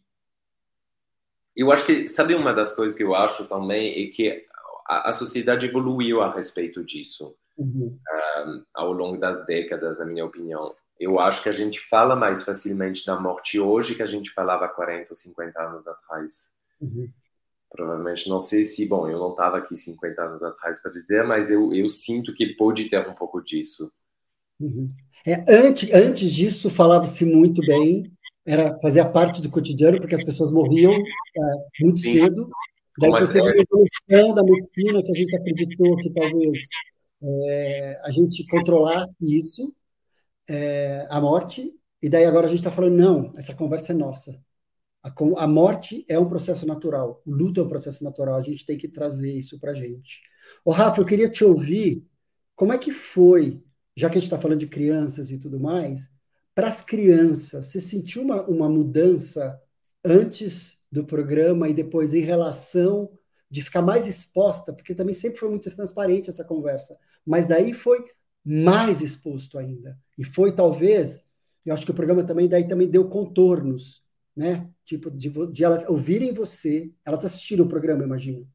[1.57, 4.45] eu acho que, sabe, uma das coisas que eu acho também é que
[4.87, 7.99] a, a sociedade evoluiu a respeito disso uhum.
[8.09, 10.75] uh, ao longo das décadas, na minha opinião.
[10.99, 14.69] Eu acho que a gente fala mais facilmente da morte hoje que a gente falava
[14.69, 16.51] 40 ou 50 anos atrás.
[16.81, 17.09] Uhum.
[17.71, 21.51] Provavelmente, não sei se, bom, eu não estava aqui 50 anos atrás para dizer, mas
[21.51, 23.93] eu, eu sinto que pode ter um pouco disso.
[24.61, 24.93] Uhum.
[25.27, 28.14] É, antes, antes disso, falava-se muito bem,
[28.47, 32.21] era fazia parte do cotidiano, porque as pessoas morriam é, muito Sim.
[32.21, 32.49] cedo.
[32.99, 36.59] Daí Como teve a evolução da medicina, que a gente acreditou que talvez
[37.23, 39.75] é, a gente controlasse isso,
[40.49, 44.39] é, a morte, e daí agora a gente está falando, não, essa conversa é nossa.
[45.03, 48.65] A, a, morte é um processo natural, o luto é um processo natural, a gente
[48.65, 50.23] tem que trazer isso para a gente.
[50.65, 52.07] Ô, Rafa, eu queria te ouvir,
[52.55, 53.61] como é que foi
[53.97, 56.11] já que a gente está falando de crianças e tudo mais,
[56.55, 59.61] para as crianças, você sentiu uma, uma mudança
[60.05, 63.11] antes do programa e depois em relação
[63.51, 68.05] de ficar mais exposta, porque também sempre foi muito transparente essa conversa, mas daí foi
[68.45, 69.99] mais exposto ainda.
[70.19, 71.23] E foi talvez,
[71.65, 74.03] eu acho que o programa também daí também deu contornos,
[74.37, 74.69] né?
[74.85, 78.47] Tipo, de, de elas ouvirem você, elas assistiram o programa, imagino.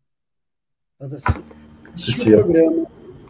[0.99, 1.45] Elas assistiram,
[1.93, 2.88] assistiram o programa,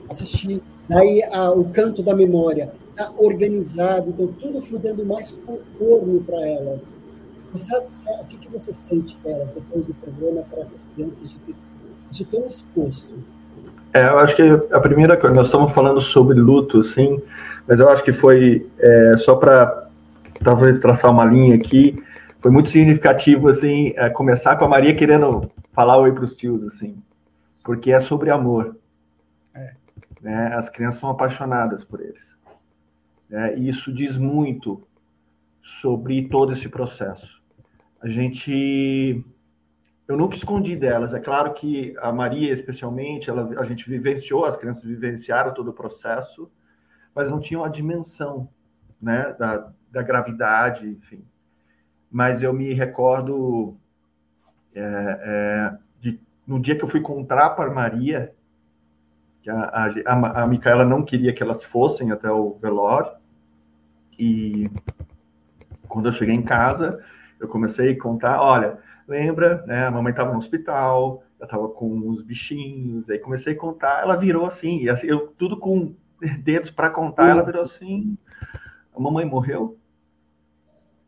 [0.10, 6.22] assistiram Daí a, o canto da memória está organizado, então tudo foi dando mais contorno
[6.22, 6.98] para elas.
[7.54, 11.30] E sabe, sabe, o que, que você sente delas depois do programa para essas crianças
[11.30, 11.56] de ter
[12.12, 13.14] isso tão exposto?
[13.94, 17.20] É, eu acho que a primeira coisa, nós estamos falando sobre luto, sim,
[17.66, 19.90] mas eu acho que foi é, só para
[20.44, 22.04] talvez traçar uma linha aqui,
[22.40, 26.64] foi muito significativo assim é, começar com a Maria querendo falar oi para os tios
[26.64, 27.02] assim,
[27.64, 28.76] porque é sobre amor.
[30.22, 30.54] Né?
[30.54, 32.29] As crianças são apaixonadas por eles.
[33.30, 33.58] Né?
[33.58, 34.86] E isso diz muito
[35.62, 37.42] sobre todo esse processo.
[38.02, 39.24] A gente.
[40.08, 41.14] Eu nunca escondi delas.
[41.14, 45.74] É claro que a Maria, especialmente, ela, a gente vivenciou, as crianças vivenciaram todo o
[45.74, 46.52] processo,
[47.14, 48.50] mas não tinham a dimensão
[49.00, 51.24] né, da, da gravidade, enfim.
[52.10, 53.78] Mas eu me recordo
[54.74, 58.34] é, é, de, no dia que eu fui contar para Maria
[59.42, 63.12] que a, a, a Micaela não queria que elas fossem até o velório.
[64.20, 64.70] E
[65.88, 67.02] quando eu cheguei em casa,
[67.40, 68.78] eu comecei a contar, olha,
[69.08, 69.88] lembra, né?
[69.88, 74.18] A mamãe estava no hospital, eu estava com os bichinhos, aí comecei a contar, ela
[74.18, 75.96] virou assim, assim eu tudo com
[76.44, 78.18] dedos para contar, ela virou assim,
[78.94, 79.78] a mamãe morreu.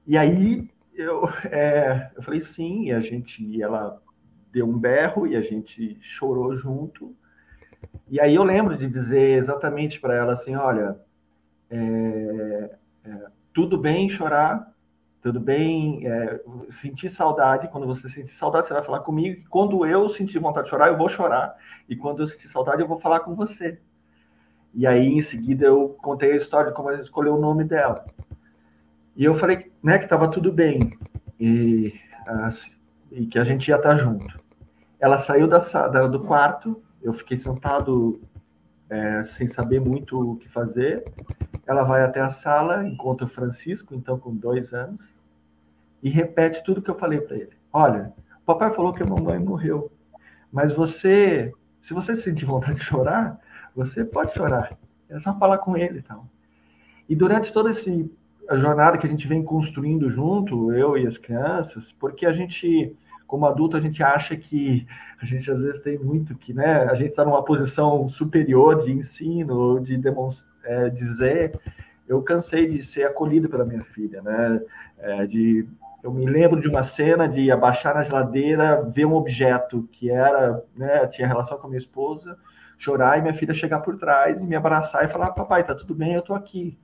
[0.07, 4.01] E aí eu, é, eu falei sim, e a gente, e ela
[4.53, 7.13] deu um berro e a gente chorou junto.
[8.09, 10.97] E aí eu lembro de dizer exatamente para ela assim, olha,
[11.69, 14.71] é, é, tudo bem chorar,
[15.21, 17.67] tudo bem é, sentir saudade.
[17.67, 19.41] Quando você sentir saudade, você vai falar comigo.
[19.41, 21.55] E quando eu sentir vontade de chorar, eu vou chorar.
[21.87, 23.79] E quando eu sentir saudade, eu vou falar com você.
[24.73, 27.63] E aí, em seguida, eu contei a história de como a gente escolheu o nome
[27.63, 28.05] dela.
[29.15, 30.97] E eu falei né, que estava tudo bem
[31.39, 31.93] e,
[33.11, 34.39] e, que a gente ia estar tá junto.
[34.99, 38.21] Ela saiu da, da, do quarto, eu fiquei sentado
[38.89, 41.03] é, sem saber muito o que fazer.
[41.65, 45.05] Ela vai até a sala, encontra o Francisco, então com dois anos,
[46.01, 47.51] e repete tudo que eu falei para ele.
[47.71, 49.91] Olha, o papai falou que a mamãe morreu,
[50.51, 53.39] mas você, se você sentir vontade de chorar,
[53.75, 54.77] você pode chorar.
[55.09, 56.27] É só falar com ele, então.
[57.07, 58.09] E durante toda esse
[58.51, 62.93] a jornada que a gente vem construindo junto, eu e as crianças, porque a gente,
[63.25, 64.85] como adulto, a gente acha que
[65.21, 66.83] a gente às vezes tem muito que, né?
[66.83, 69.93] A gente está numa posição superior de ensino, de
[70.63, 71.59] é, dizer.
[72.07, 74.61] Eu cansei de ser acolhido pela minha filha, né?
[74.99, 75.67] É, de
[76.03, 80.63] eu me lembro de uma cena de abaixar na geladeira, ver um objeto que era,
[80.75, 82.37] né, tinha relação com a minha esposa,
[82.77, 85.93] chorar e minha filha chegar por trás e me abraçar e falar: "Papai, tá tudo
[85.93, 86.77] bem, eu tô aqui".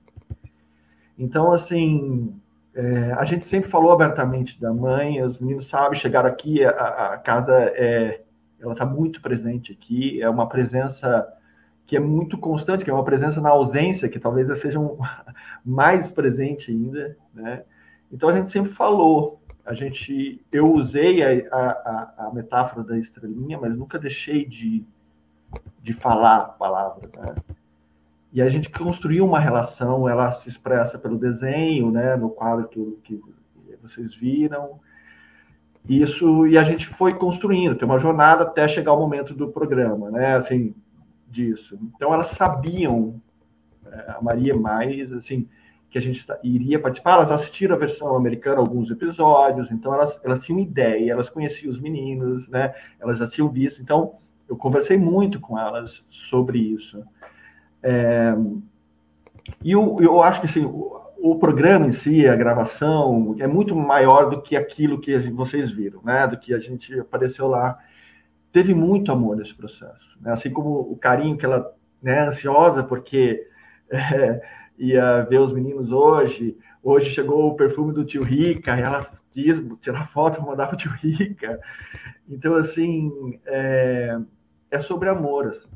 [1.18, 2.32] Então, assim,
[2.72, 7.18] é, a gente sempre falou abertamente da mãe, os meninos sabem, chegaram aqui, a, a
[7.18, 8.20] casa é,
[8.60, 11.26] ela está muito presente aqui, é uma presença
[11.88, 14.78] que é muito constante, que é uma presença na ausência, que talvez seja
[15.64, 17.64] mais presente ainda, né?
[18.12, 23.58] Então a gente sempre falou, a gente, eu usei a, a, a metáfora da estrelinha,
[23.58, 24.84] mas nunca deixei de,
[25.82, 27.34] de falar a palavra, né?
[28.34, 32.98] E a gente construiu uma relação, ela se expressa pelo desenho, né, no quadro que,
[33.02, 33.18] que
[33.82, 34.78] vocês viram.
[35.88, 40.10] Isso, e a gente foi construindo, tem uma jornada até chegar o momento do programa,
[40.10, 40.74] né, assim,
[41.30, 41.78] disso.
[41.94, 43.20] Então, elas sabiam,
[43.86, 45.48] é, a Maria mais, assim,
[45.90, 50.44] que a gente iria participar, elas assistiram a versão americana, alguns episódios, então elas, elas
[50.44, 54.16] tinham ideia, elas conheciam os meninos, né, elas já tinham visto, então
[54.48, 57.02] eu conversei muito com elas sobre isso.
[57.82, 58.34] É,
[59.62, 63.74] e eu, eu acho que assim, o, o, programa em si, a gravação, é muito
[63.74, 66.26] maior do que aquilo que vocês viram, né?
[66.26, 67.78] Do que a gente apareceu lá.
[68.52, 70.32] Teve muito amor nesse processo, né?
[70.32, 73.46] assim como o carinho que ela, né, ansiosa porque
[73.90, 74.40] é,
[74.78, 76.56] ia ver os meninos hoje.
[76.82, 80.92] Hoje chegou o perfume do tio Rica, ela quis tirar foto mandar para o tio
[80.92, 81.60] Rica.
[82.28, 84.18] Então, assim, é,
[84.70, 85.48] é sobre amor.
[85.48, 85.68] Assim.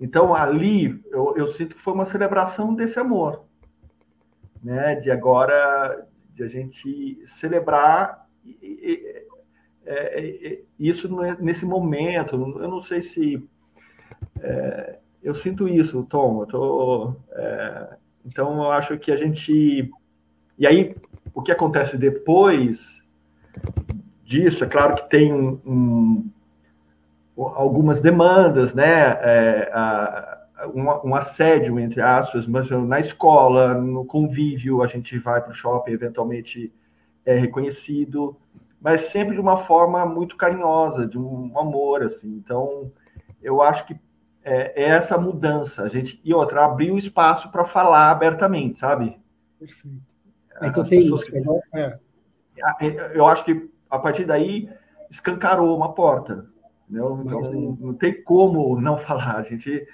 [0.00, 3.44] Então, ali, eu, eu, sinto que foi uma celebração desse amor,
[4.62, 4.96] né?
[4.96, 8.26] De agora, de a gente celebrar
[9.86, 11.08] e, é, é, isso
[11.40, 12.36] nesse momento.
[12.60, 13.42] Eu não sei se...
[14.40, 16.42] É, eu sinto isso, Tom.
[16.42, 19.90] Eu tô, é, então, eu acho que a gente...
[20.58, 20.94] E aí,
[21.34, 23.02] o que acontece depois
[24.24, 26.30] disso, é claro que tem um, um
[27.36, 29.18] algumas demandas, né?
[29.20, 30.38] É, a,
[30.74, 35.54] um, um, assédio, entre aspas, mas na escola, no convívio, a gente vai para o
[35.54, 36.72] shopping, eventualmente
[37.24, 38.36] é reconhecido,
[38.82, 42.28] mas sempre de uma forma muito carinhosa, de um amor, assim.
[42.28, 42.90] Então,
[43.40, 43.94] eu acho que
[44.42, 45.84] é, é essa mudança.
[45.84, 49.16] A gente, e outra, abrir o espaço para falar abertamente, sabe?
[49.58, 50.02] Perfeito.
[50.62, 51.30] Então tem isso.
[51.30, 51.78] Que...
[51.78, 51.98] É.
[53.14, 54.68] Eu acho que a partir daí
[55.08, 56.46] escancarou uma porta.
[56.88, 57.40] Não, então,
[57.80, 59.36] não tem como não falar.
[59.36, 59.86] A gente,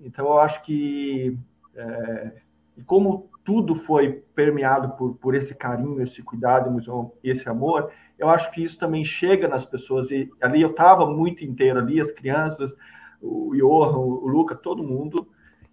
[0.00, 1.38] então, eu acho que,
[1.76, 2.32] é,
[2.76, 6.74] e como tudo foi permeado por, por esse carinho, esse cuidado,
[7.22, 10.10] esse amor, eu acho que isso também chega nas pessoas.
[10.10, 12.74] E ali eu estava muito inteiro ali, as crianças,
[13.20, 15.28] o Johan, o Luca, todo mundo.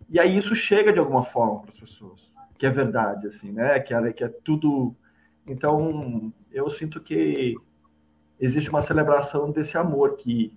[0.10, 3.80] E aí isso chega de alguma forma para as pessoas, que é verdade, assim, né?
[3.80, 4.96] Que é, que é tudo.
[5.48, 7.56] Então, eu sinto que
[8.40, 10.54] existe uma celebração desse amor que,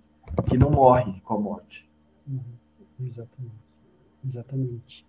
[0.48, 1.88] que não morre com a morte.
[2.26, 2.40] Uhum.
[3.00, 3.64] Exatamente.
[4.24, 5.06] Exatamente.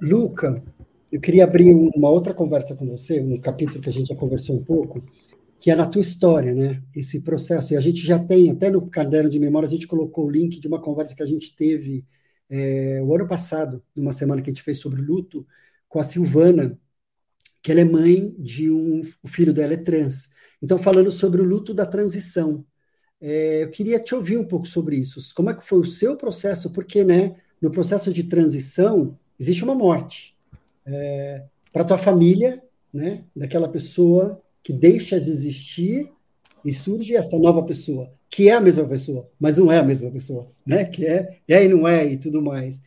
[0.00, 0.62] Luca,
[1.10, 4.56] eu queria abrir uma outra conversa com você, um capítulo que a gente já conversou
[4.56, 5.02] um pouco,
[5.60, 6.82] que é na tua história, né?
[6.94, 7.72] Esse processo.
[7.72, 10.60] E a gente já tem, até no caderno de memória, a gente colocou o link
[10.60, 12.04] de uma conversa que a gente teve
[12.48, 15.46] é, o ano passado, numa semana que a gente fez sobre luto,
[15.88, 16.78] com a Silvana,
[17.62, 20.30] que ela é mãe de um o filho dela é trans.
[20.62, 22.64] Então, falando sobre o luto da transição,
[23.20, 25.20] é, eu queria te ouvir um pouco sobre isso.
[25.34, 26.70] Como é que foi o seu processo?
[26.70, 30.36] Porque, né, no processo de transição existe uma morte
[30.86, 36.12] é, para tua família, né, daquela pessoa que deixa de existir
[36.62, 40.10] e surge essa nova pessoa, que é a mesma pessoa, mas não é a mesma
[40.10, 40.84] pessoa, né?
[40.84, 42.78] Que é, é e não é e tudo mais.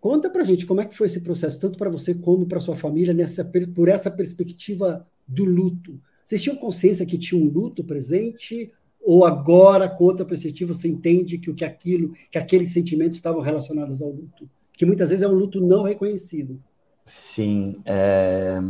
[0.00, 2.76] Conta pra gente como é que foi esse processo, tanto para você como para sua
[2.76, 6.00] família, nessa, por essa perspectiva do luto.
[6.24, 8.70] Vocês tinham consciência que tinha um luto presente?
[9.02, 13.40] Ou agora, com outra perspectiva, você entende que o que aquilo, que aqueles sentimentos estavam
[13.40, 14.48] relacionados ao luto?
[14.72, 16.62] Que muitas vezes é um luto não reconhecido.
[17.04, 18.60] Sim, é...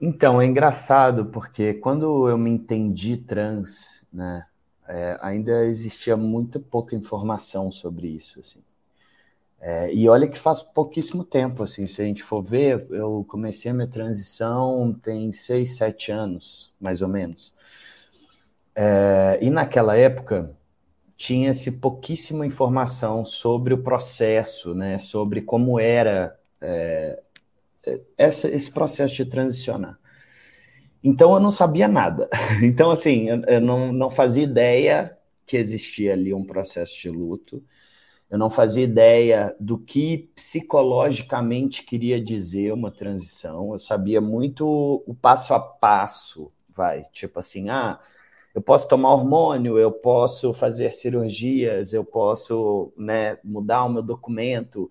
[0.00, 4.46] Então, é engraçado porque quando eu me entendi trans, né,
[4.86, 8.62] é, ainda existia muito pouca informação sobre isso, assim.
[9.60, 13.70] É, e olha que faz pouquíssimo tempo, assim, se a gente for ver, eu comecei
[13.70, 17.52] a minha transição tem seis, sete anos, mais ou menos.
[18.74, 20.50] É, e naquela época
[21.16, 27.22] tinha-se pouquíssima informação sobre o processo, né, sobre como era é,
[28.16, 29.98] essa, esse processo de transicionar.
[31.02, 32.28] Então eu não sabia nada.
[32.62, 35.16] Então, assim, eu, eu não, não fazia ideia
[35.46, 37.62] que existia ali um processo de luto.
[38.30, 43.72] Eu não fazia ideia do que psicologicamente queria dizer uma transição.
[43.72, 44.66] Eu sabia muito
[45.06, 47.04] o passo a passo, vai.
[47.12, 47.98] Tipo assim, ah,
[48.54, 54.90] eu posso tomar hormônio, eu posso fazer cirurgias, eu posso né, mudar o meu documento,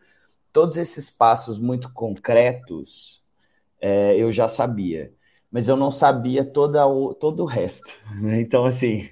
[0.58, 3.24] todos esses passos muito concretos
[3.80, 5.14] é, eu já sabia,
[5.52, 7.94] mas eu não sabia toda o, todo o resto.
[8.20, 8.42] Né?
[8.42, 9.08] Então, assim,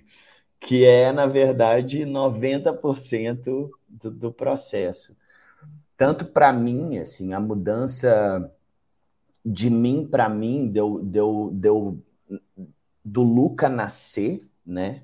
[0.60, 5.16] que é, na verdade, 90% do, do processo.
[5.96, 8.52] Tanto para mim, assim, a mudança
[9.46, 12.04] de mim para mim deu, deu, deu
[13.04, 15.04] do Luca nascer, né?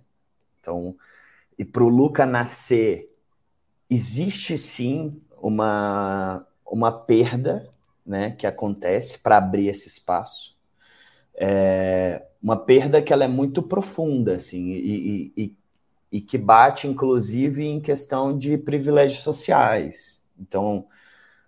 [0.60, 0.96] Então,
[1.56, 3.16] e para o Luca nascer,
[3.88, 7.70] existe sim uma, uma perda
[8.06, 10.56] né, que acontece para abrir esse espaço.
[11.36, 15.56] É uma perda que ela é muito profunda, assim, e, e,
[16.12, 20.24] e que bate, inclusive, em questão de privilégios sociais.
[20.40, 20.88] Então,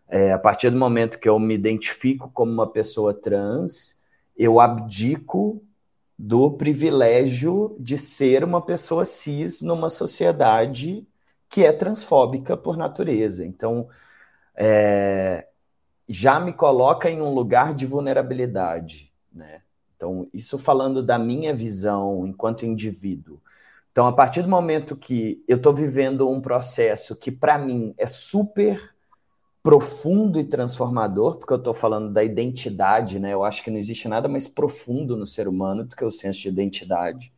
[0.07, 3.99] é, a partir do momento que eu me identifico como uma pessoa trans,
[4.37, 5.63] eu abdico
[6.17, 11.07] do privilégio de ser uma pessoa cis numa sociedade
[11.53, 13.45] que é transfóbica por natureza.
[13.45, 13.87] Então,
[14.55, 15.47] é,
[16.09, 19.61] já me coloca em um lugar de vulnerabilidade, né?
[19.95, 23.39] Então, isso falando da minha visão enquanto indivíduo.
[23.91, 28.07] Então, a partir do momento que eu estou vivendo um processo que, para mim, é
[28.07, 28.91] super
[29.61, 33.31] profundo e transformador, porque eu estou falando da identidade, né?
[33.31, 36.41] Eu acho que não existe nada mais profundo no ser humano do que o senso
[36.41, 37.31] de identidade.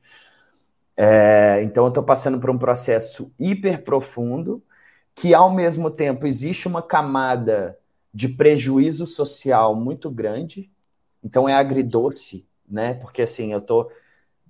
[0.98, 4.64] É, então, eu estou passando por um processo hiper profundo,
[5.16, 7.78] que ao mesmo tempo existe uma camada
[8.14, 10.72] de prejuízo social muito grande.
[11.24, 12.94] Então, é agridoce, né?
[12.96, 13.90] Porque assim, eu estou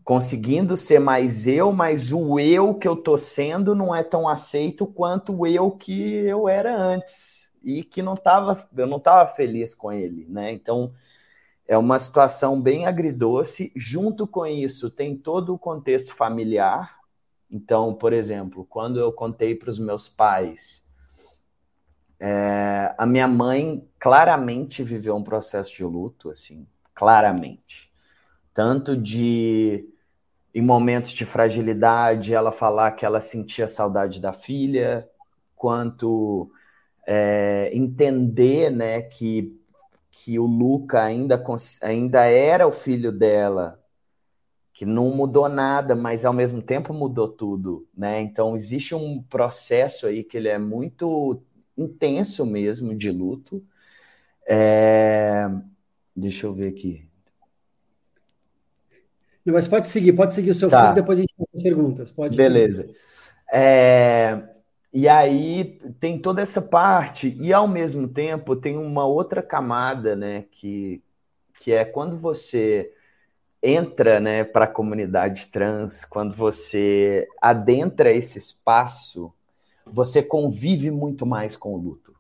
[0.04, 4.86] conseguindo ser mais eu, mas o eu que eu estou sendo não é tão aceito
[4.88, 9.74] quanto o eu que eu era antes e que não tava, eu não estava feliz
[9.76, 10.52] com ele, né?
[10.52, 10.94] Então,
[11.68, 13.72] é uma situação bem agridoce.
[13.76, 17.00] Junto com isso, tem todo o contexto familiar.
[17.50, 20.86] Então, por exemplo, quando eu contei para os meus pais,
[22.20, 27.92] é, a minha mãe claramente viveu um processo de luto, assim, claramente.
[28.54, 29.88] Tanto de,
[30.54, 35.10] em momentos de fragilidade, ela falar que ela sentia saudade da filha,
[35.56, 36.50] quanto
[37.06, 39.60] é, entender né, que
[40.18, 41.44] que o Luca ainda,
[41.82, 43.84] ainda era o filho dela,
[44.74, 48.22] que não mudou nada, mas ao mesmo tempo mudou tudo, né?
[48.22, 51.42] Então existe um processo aí que ele é muito
[51.78, 53.62] intenso mesmo de luto.
[54.48, 55.50] É...
[56.16, 57.06] Deixa eu ver aqui.
[59.46, 60.82] Não, mas pode seguir, pode seguir o seu tá.
[60.82, 62.10] filho, depois a gente faz as perguntas.
[62.10, 62.90] Pode Beleza.
[63.52, 64.55] É...
[64.98, 70.46] E aí tem toda essa parte, e ao mesmo tempo tem uma outra camada, né,
[70.50, 71.04] que,
[71.60, 72.94] que é quando você
[73.62, 79.34] entra né, para a comunidade trans, quando você adentra esse espaço,
[79.86, 82.16] você convive muito mais com o luto.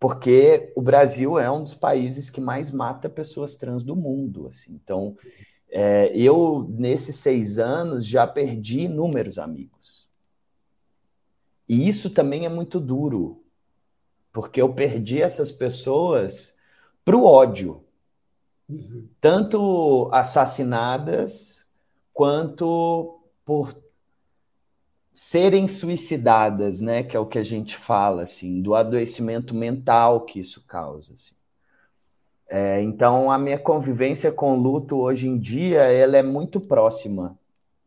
[0.00, 4.48] Porque o Brasil é um dos países que mais mata pessoas trans do mundo.
[4.48, 4.72] Assim.
[4.74, 5.16] Então,
[5.70, 9.95] é, eu, nesses seis anos, já perdi inúmeros amigos
[11.68, 13.42] e isso também é muito duro,
[14.32, 16.54] porque eu perdi essas pessoas
[17.04, 17.84] para o ódio.
[18.68, 19.08] Uhum.
[19.20, 21.66] Tanto assassinadas
[22.12, 23.76] quanto por
[25.14, 27.02] serem suicidadas, né?
[27.02, 31.14] Que é o que a gente fala, assim, do adoecimento mental que isso causa.
[31.14, 31.34] Assim.
[32.48, 37.38] É, então, a minha convivência com o luto hoje em dia, ela é muito próxima,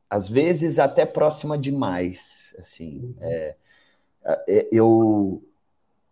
[0.09, 2.55] às vezes até próxima demais.
[2.59, 3.15] Assim, uhum.
[3.21, 3.55] é,
[4.71, 5.43] eu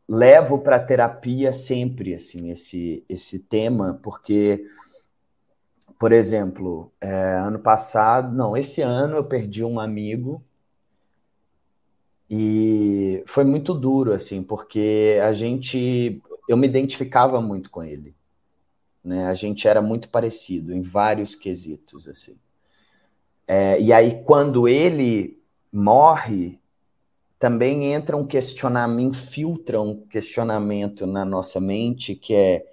[0.07, 4.65] levo para terapia sempre assim esse esse tema, porque
[5.99, 10.43] por exemplo, é, ano passado, não, esse ano eu perdi um amigo
[12.29, 18.15] e foi muito duro assim, porque a gente eu me identificava muito com ele,
[19.03, 19.27] né?
[19.27, 22.37] A gente era muito parecido em vários quesitos assim.
[23.47, 25.41] É, e aí quando ele
[25.71, 26.56] morre,
[27.39, 32.65] também entra um questionamento, infiltra um questionamento na nossa mente que é: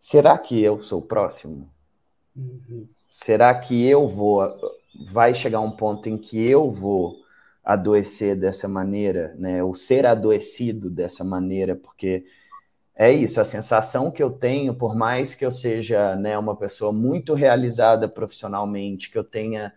[0.00, 1.68] será que eu sou o próximo?
[2.34, 2.86] Uhum.
[3.10, 4.42] Será que eu vou?
[5.10, 7.16] Vai chegar um ponto em que eu vou
[7.64, 9.62] adoecer dessa maneira, né?
[9.62, 12.24] Ou ser adoecido dessa maneira, porque
[12.94, 16.92] é isso, a sensação que eu tenho, por mais que eu seja né, uma pessoa
[16.92, 19.74] muito realizada profissionalmente, que eu tenha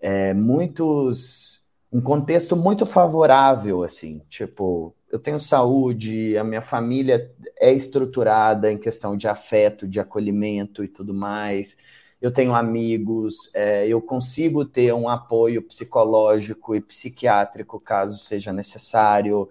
[0.00, 1.61] é, muitos
[1.92, 7.30] um contexto muito favorável, assim, tipo, eu tenho saúde, a minha família
[7.60, 11.76] é estruturada em questão de afeto, de acolhimento e tudo mais.
[12.18, 19.50] Eu tenho amigos, é, eu consigo ter um apoio psicológico e psiquiátrico caso seja necessário.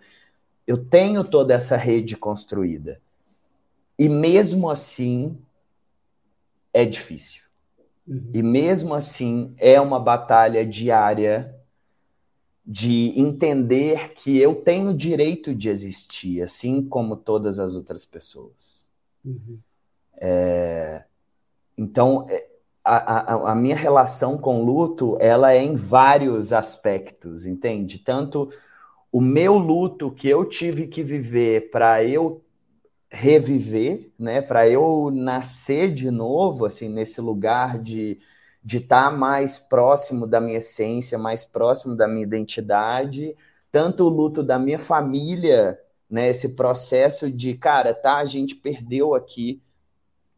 [0.65, 2.99] Eu tenho toda essa rede construída.
[3.99, 5.37] E mesmo assim,
[6.73, 7.43] é difícil.
[8.07, 8.31] Uhum.
[8.33, 11.60] E mesmo assim, é uma batalha diária
[12.65, 18.85] de entender que eu tenho direito de existir, assim como todas as outras pessoas.
[19.25, 19.59] Uhum.
[20.17, 21.03] É,
[21.77, 22.47] então, é,
[22.83, 27.99] a, a, a, minha relação com luto, ela é em vários aspectos, entende?
[27.99, 28.49] Tanto
[29.11, 32.43] o meu luto que eu tive que viver para eu
[33.11, 38.19] reviver, né, para eu nascer de novo, assim, nesse lugar de
[38.63, 43.35] de estar tá mais próximo da minha essência, mais próximo da minha identidade,
[43.71, 49.15] tanto o luto da minha família, né, esse processo de, cara, tá, a gente perdeu
[49.15, 49.61] aqui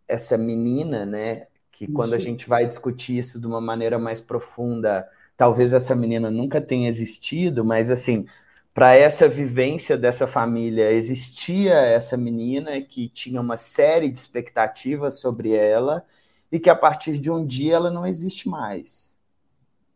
[0.08, 1.94] essa menina, né, que isso.
[1.94, 6.62] quando a gente vai discutir isso de uma maneira mais profunda, talvez essa menina nunca
[6.62, 8.26] tenha existido, mas assim,
[8.74, 15.52] para essa vivência dessa família, existia essa menina que tinha uma série de expectativas sobre
[15.52, 16.06] ela
[16.54, 19.18] e que a partir de um dia ela não existe mais.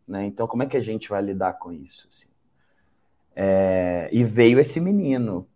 [0.07, 0.25] Né?
[0.25, 2.07] Então, como é que a gente vai lidar com isso?
[2.07, 2.25] Assim?
[3.35, 5.47] É, e veio esse menino.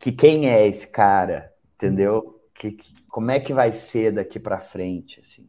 [0.00, 1.54] Que quem é esse cara?
[1.76, 2.42] Entendeu?
[2.52, 5.20] Que, que como é que vai ser daqui para frente?
[5.20, 5.48] Assim?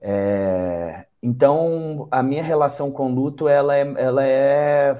[0.00, 4.96] É, então, a minha relação com luto ela é, ela é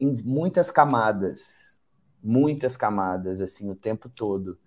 [0.00, 1.78] em muitas camadas,
[2.20, 4.58] muitas camadas, assim, o tempo todo.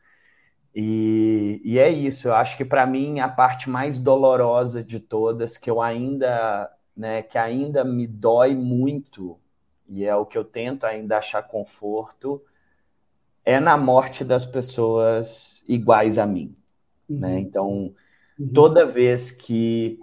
[0.73, 5.57] E, e é isso, eu acho que para mim a parte mais dolorosa de todas,
[5.57, 9.37] que eu ainda, né, que ainda me dói muito,
[9.87, 12.41] e é o que eu tento ainda achar conforto,
[13.43, 16.55] é na morte das pessoas iguais a mim.
[17.09, 17.15] Né?
[17.15, 17.19] Uhum.
[17.19, 17.39] Né?
[17.39, 17.69] Então,
[18.39, 18.47] uhum.
[18.53, 19.99] toda vez que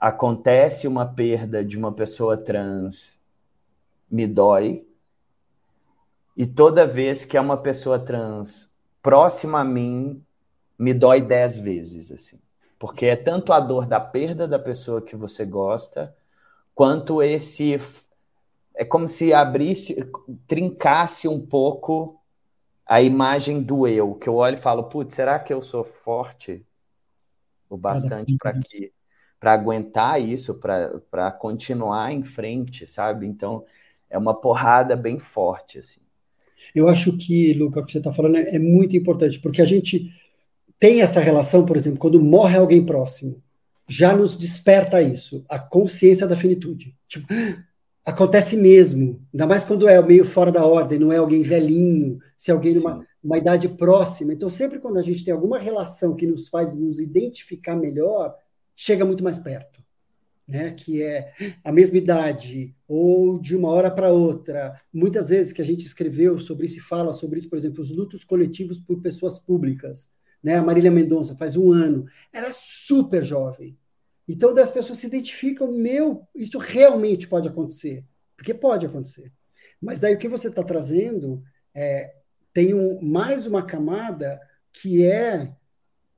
[0.00, 3.18] acontece uma perda de uma pessoa trans,
[4.10, 4.86] me dói.
[6.36, 8.70] E toda vez que é uma pessoa trans
[9.06, 10.20] próxima a mim
[10.76, 12.40] me dói dez vezes, assim.
[12.76, 16.12] Porque é tanto a dor da perda da pessoa que você gosta,
[16.74, 17.78] quanto esse.
[18.74, 19.96] É como se abrisse,
[20.48, 22.20] trincasse um pouco
[22.84, 26.66] a imagem do eu, que eu olho e falo, putz, será que eu sou forte
[27.70, 28.92] o bastante para que
[29.38, 33.26] para aguentar isso, para continuar em frente, sabe?
[33.26, 33.64] Então,
[34.10, 36.00] é uma porrada bem forte, assim.
[36.74, 39.64] Eu acho que, Luca, o que você está falando é, é muito importante, porque a
[39.64, 40.10] gente
[40.78, 43.42] tem essa relação, por exemplo, quando morre alguém próximo,
[43.88, 46.94] já nos desperta isso, a consciência da finitude.
[47.08, 47.26] Tipo,
[48.04, 52.50] acontece mesmo, ainda mais quando é meio fora da ordem, não é alguém velhinho, se
[52.50, 54.32] é alguém numa uma idade próxima.
[54.32, 58.32] Então, sempre quando a gente tem alguma relação que nos faz nos identificar melhor,
[58.76, 59.75] chega muito mais perto
[60.46, 61.32] né, que é
[61.64, 64.80] a mesma idade ou de uma hora para outra.
[64.92, 67.90] Muitas vezes que a gente escreveu sobre isso e fala sobre isso, por exemplo, os
[67.90, 70.08] lutos coletivos por pessoas públicas.
[70.42, 70.56] Né?
[70.56, 73.76] A Marília Mendonça faz um ano, era super jovem.
[74.28, 78.04] Então, das pessoas se identificam, meu, isso realmente pode acontecer,
[78.36, 79.32] porque pode acontecer.
[79.80, 81.42] Mas daí o que você está trazendo
[81.74, 82.14] é,
[82.52, 84.40] tem um, mais uma camada
[84.72, 85.52] que é,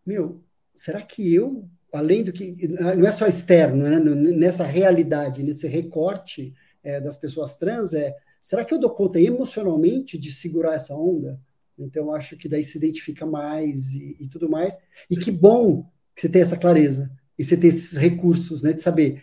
[0.07, 0.43] meu,
[0.74, 3.99] será que eu, além do que, não é só externo, né?
[4.32, 10.18] nessa realidade, nesse recorte é, das pessoas trans, é, será que eu dou conta emocionalmente
[10.18, 11.41] de segurar essa onda?
[11.78, 14.76] Então, acho que daí se identifica mais e, e tudo mais.
[15.09, 15.84] E que bom
[16.14, 19.22] que você tem essa clareza e você tem esses recursos, né, de saber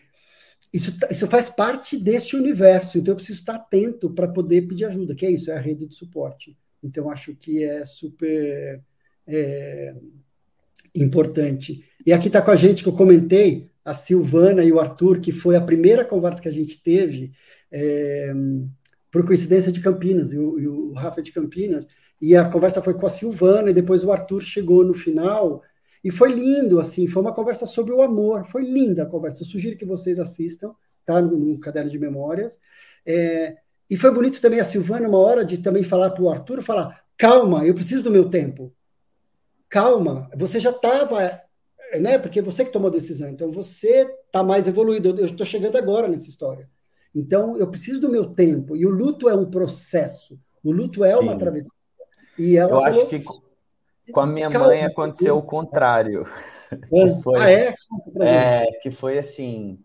[0.76, 4.86] isso, tá, isso faz parte deste universo, então eu preciso estar atento para poder pedir
[4.86, 6.58] ajuda, que é isso, é a rede de suporte.
[6.84, 8.82] Então, acho que é super
[9.26, 9.96] é,
[10.96, 11.84] importante.
[12.06, 15.32] E aqui está com a gente, que eu comentei, a Silvana e o Arthur, que
[15.32, 17.32] foi a primeira conversa que a gente teve,
[17.72, 18.34] é,
[19.12, 21.86] por coincidência de Campinas, e o, e o Rafa é de Campinas,
[22.22, 25.62] e a conversa foi com a Silvana, e depois o Arthur chegou no final,
[26.04, 29.42] e foi lindo, assim, foi uma conversa sobre o amor, foi linda a conversa.
[29.42, 30.72] Eu sugiro que vocês assistam,
[31.04, 31.20] tá?
[31.20, 32.60] No, no caderno de memórias.
[33.04, 33.56] É,
[33.90, 37.04] e foi bonito também a Silvana, uma hora de também falar para o Arthur, falar,
[37.18, 38.72] calma, eu preciso do meu tempo.
[39.76, 41.42] Calma, você já estava,
[42.00, 42.18] né?
[42.18, 45.10] Porque você que tomou a decisão, então você está mais evoluído.
[45.20, 46.70] Eu estou chegando agora nessa história.
[47.14, 48.78] Então, eu preciso do meu tempo.
[48.78, 50.40] E o luto é um processo.
[50.64, 51.78] O luto é uma travessia.
[52.40, 53.22] E ela eu falou, acho que
[54.14, 56.26] com a minha Calma, mãe aconteceu o contrário.
[56.72, 57.14] É.
[57.22, 57.76] Foi, ah, é?
[58.22, 58.72] é?
[58.82, 59.78] Que foi assim.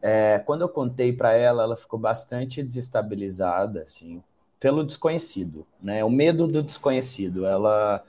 [0.00, 4.22] É, quando eu contei para ela, ela ficou bastante desestabilizada, assim,
[4.58, 6.02] pelo desconhecido, né?
[6.02, 7.44] O medo do desconhecido.
[7.44, 8.02] Ela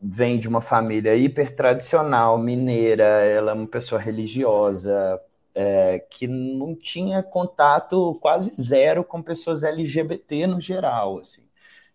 [0.00, 5.20] vem de uma família hiper tradicional, mineira, ela é uma pessoa religiosa,
[5.54, 11.42] é, que não tinha contato quase zero com pessoas LGBT no geral, assim.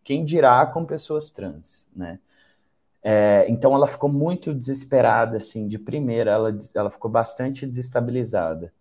[0.04, 2.20] Quem dirá com pessoas trans, né?
[3.02, 8.74] É, então ela ficou muito desesperada, assim, de primeira, ela, ela ficou bastante desestabilizada.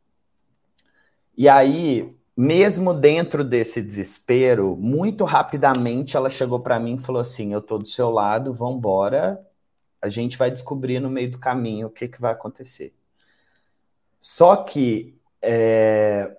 [1.37, 7.53] E aí, mesmo dentro desse desespero, muito rapidamente ela chegou para mim e falou assim:
[7.53, 9.41] Eu tô do seu lado, vamos embora,
[10.01, 12.93] a gente vai descobrir no meio do caminho o que, que vai acontecer.
[14.21, 16.37] Só que é,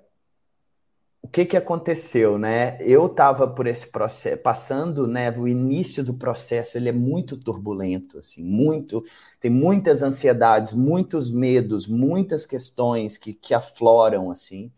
[1.21, 2.77] o que que aconteceu, né?
[2.81, 5.31] Eu estava por esse processo, passando, né?
[5.31, 9.05] O início do processo ele é muito turbulento, assim, muito,
[9.39, 14.69] tem muitas ansiedades, muitos medos, muitas questões que, que afloram, assim.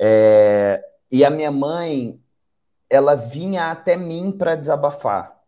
[0.00, 2.18] É, e a minha mãe,
[2.88, 5.38] ela vinha até mim para desabafar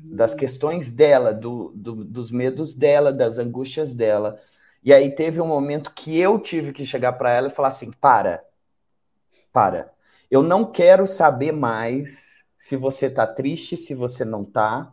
[0.00, 4.40] das questões dela, do, do, dos medos dela, das angústias dela.
[4.82, 7.90] E aí teve um momento que eu tive que chegar para ela e falar assim,
[7.92, 8.42] para
[9.52, 9.92] para.
[10.30, 14.92] Eu não quero saber mais se você está triste, se você não está.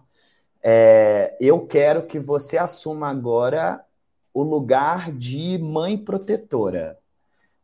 [0.63, 3.85] É, eu quero que você assuma agora
[4.33, 6.97] o lugar de mãe protetora.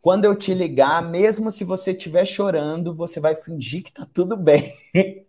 [0.01, 4.35] Quando eu te ligar, mesmo se você estiver chorando, você vai fingir que está tudo
[4.35, 4.73] bem.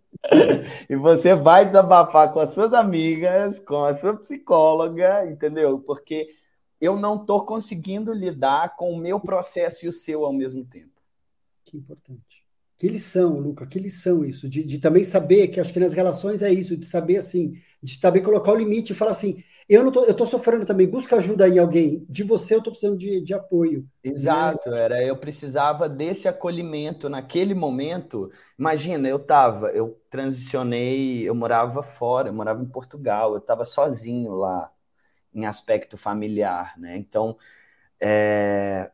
[0.88, 5.78] e você vai desabafar com as suas amigas, com a sua psicóloga, entendeu?
[5.78, 6.34] Porque
[6.80, 11.00] eu não estou conseguindo lidar com o meu processo e o seu ao mesmo tempo.
[11.64, 12.42] Que importante.
[12.78, 16.42] Que lição, Luca, que lição isso, de, de também saber que acho que nas relações
[16.42, 19.92] é isso, de saber assim, de também colocar o limite e falar assim, eu não
[19.92, 23.20] tô, eu tô sofrendo também, busca ajuda em alguém, de você eu tô precisando de,
[23.22, 23.86] de apoio.
[24.04, 24.80] Exato, né?
[24.80, 28.30] era, eu precisava desse acolhimento naquele momento.
[28.58, 34.32] Imagina, eu tava, eu transicionei, eu morava fora, eu morava em Portugal, eu tava sozinho
[34.34, 34.72] lá,
[35.34, 36.96] em aspecto familiar, né?
[36.98, 37.38] Então,
[38.00, 38.90] é,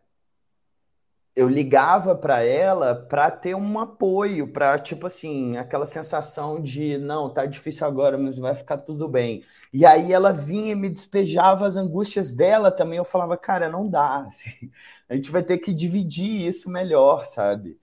[1.38, 7.32] eu ligava para ela para ter um apoio, para tipo assim, aquela sensação de não,
[7.32, 9.44] tá difícil agora, mas vai ficar tudo bem.
[9.72, 12.98] E aí ela vinha e me despejava as angústias dela também.
[12.98, 14.22] Eu falava, cara, não dá.
[14.26, 14.68] Assim,
[15.08, 17.78] a gente vai ter que dividir isso melhor, sabe?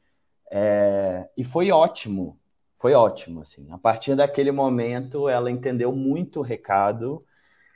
[0.52, 2.38] É, e foi ótimo,
[2.76, 3.40] foi ótimo.
[3.40, 3.68] Assim.
[3.72, 7.24] A partir daquele momento, ela entendeu muito o recado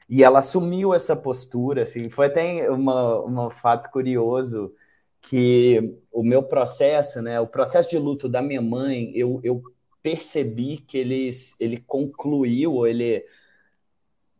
[0.09, 1.83] e ela assumiu essa postura.
[1.83, 2.09] Assim.
[2.09, 4.73] Foi até um fato curioso
[5.21, 9.61] que o meu processo, né, o processo de luto da minha mãe, eu, eu
[10.01, 13.25] percebi que ele, ele concluiu, ele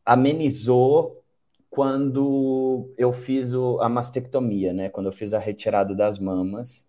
[0.05, 1.23] amenizou
[1.69, 6.88] quando eu fiz o, a mastectomia, né, quando eu fiz a retirada das mamas.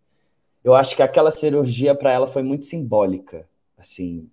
[0.64, 4.30] Eu acho que aquela cirurgia para ela foi muito simbólica, assim,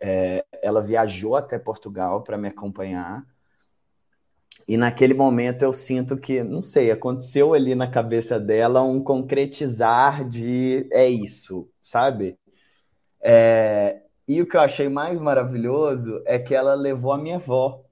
[0.00, 3.26] é, ela viajou até Portugal para me acompanhar
[4.68, 10.28] e naquele momento eu sinto que, não sei, aconteceu ali na cabeça dela um concretizar
[10.28, 12.36] de é isso, sabe?
[13.18, 17.82] É, e o que eu achei mais maravilhoso é que ela levou a minha avó.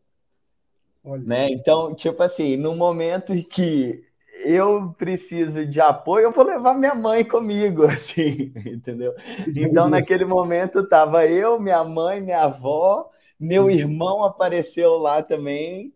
[1.02, 1.22] Olha.
[1.24, 1.48] Né?
[1.50, 4.04] Então, tipo assim, no momento em que
[4.44, 9.14] eu preciso de apoio, eu vou levar minha mãe comigo, assim, entendeu?
[9.56, 13.08] Então, naquele momento, tava eu, minha mãe, minha avó,
[13.40, 15.95] meu irmão apareceu lá também,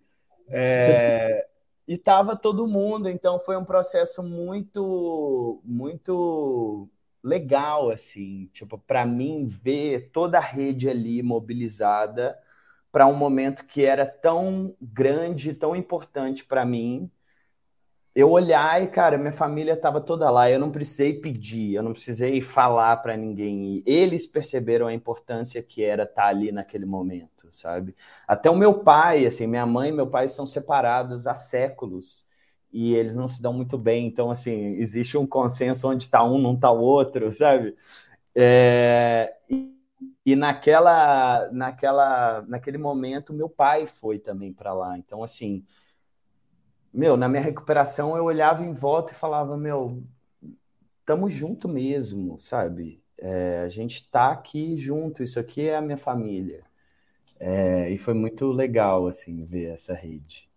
[0.51, 1.47] é,
[1.87, 3.09] e tava todo mundo.
[3.09, 6.89] Então, foi um processo muito, muito
[7.23, 12.39] legal, assim, tipo, para mim ver toda a rede ali mobilizada
[12.93, 17.11] para um momento que era tão grande, tão importante para mim.
[18.15, 21.93] Eu olhar e, cara, minha família estava toda lá, eu não precisei pedir, eu não
[21.93, 23.79] precisei falar para ninguém.
[23.79, 27.95] E eles perceberam a importância que era estar tá ali naquele momento, sabe?
[28.27, 32.27] Até o meu pai, assim, minha mãe e meu pai são separados há séculos
[32.73, 34.07] e eles não se dão muito bem.
[34.07, 37.77] Então, assim, existe um consenso onde está um, não está o outro, sabe?
[38.35, 39.75] É, e,
[40.25, 44.99] e, naquela, naquela, naquele momento, meu pai foi também para lá.
[44.99, 45.65] Então, assim,
[46.93, 50.03] meu, na minha recuperação, eu olhava em volta e falava, meu,
[51.01, 53.03] estamos junto mesmo, sabe?
[53.19, 56.65] É, a gente está aqui junto, isso aqui é a minha família.
[57.39, 60.49] É, e foi muito legal, assim, ver essa rede.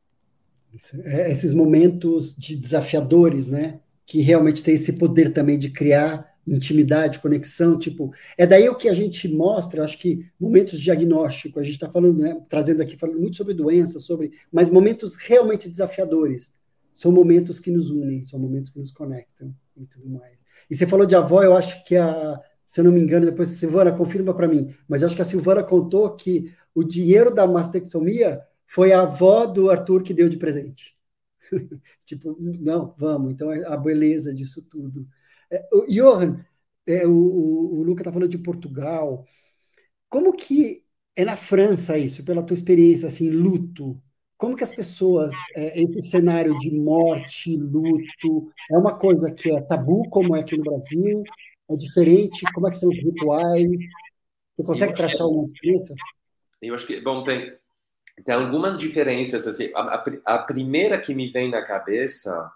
[1.06, 3.80] É, esses momentos de desafiadores, né?
[4.06, 8.90] Que realmente tem esse poder também de criar intimidade, conexão, tipo, é daí o que
[8.90, 12.98] a gente mostra, acho que momentos de diagnóstico, a gente está falando, né, trazendo aqui,
[12.98, 16.54] falando muito sobre doença, sobre, mas momentos realmente desafiadores,
[16.94, 20.38] são momentos que nos unem, são momentos que nos conectam e tudo mais.
[20.70, 23.52] E você falou de avó, eu acho que a, se eu não me engano, depois
[23.52, 27.34] a Silvana confirma para mim, mas eu acho que a Silvana contou que o dinheiro
[27.34, 30.96] da mastectomia foi a avó do Arthur que deu de presente.
[32.06, 33.34] tipo, não, vamos.
[33.34, 35.08] Então, é a beleza disso tudo.
[35.54, 36.44] É, o, Johan,
[36.88, 39.26] é, o, o, o Luca está falando de Portugal.
[40.10, 40.84] Como que
[41.16, 44.02] é na França isso, pela tua experiência, assim, luto?
[44.38, 49.62] Como que as pessoas, é, esse cenário de morte, luto, é uma coisa que é
[49.62, 51.24] tabu, como é aqui no Brasil?
[51.70, 52.44] É diferente?
[52.54, 53.80] Como é que são os rituais?
[54.56, 55.96] Você consegue traçar uma experiência?
[56.62, 57.56] Eu acho que, bom, tem,
[58.26, 59.48] tem algumas diferenças.
[59.48, 62.52] Assim, a, a, a, primeira que me vem na cabeça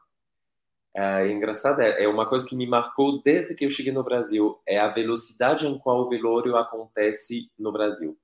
[0.98, 4.04] é, é engraçada, é, é uma coisa que me marcou desde que eu cheguei no
[4.04, 8.18] Brasil, é a velocidade em qual o velório acontece no Brasil.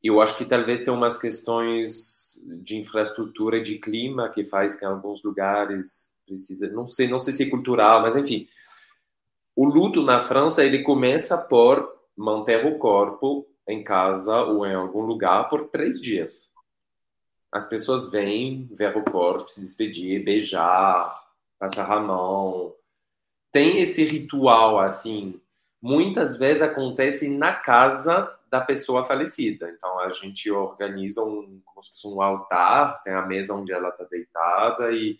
[0.00, 4.84] Eu acho que talvez tem umas questões de infraestrutura e de clima que faz que
[4.84, 8.46] em alguns lugares precisa, não sei, não sei se é cultural, mas enfim.
[9.56, 15.00] O luto na França ele começa por manter o corpo em casa ou em algum
[15.00, 16.52] lugar por três dias.
[17.50, 21.23] As pessoas vêm ver o corpo, se despedir, beijar,
[21.64, 22.74] passar a mão.
[23.52, 25.40] Tem esse ritual assim.
[25.80, 29.70] Muitas vezes acontece na casa da pessoa falecida.
[29.70, 33.88] Então a gente organiza um, como se fosse um altar, tem a mesa onde ela
[33.88, 35.18] está deitada e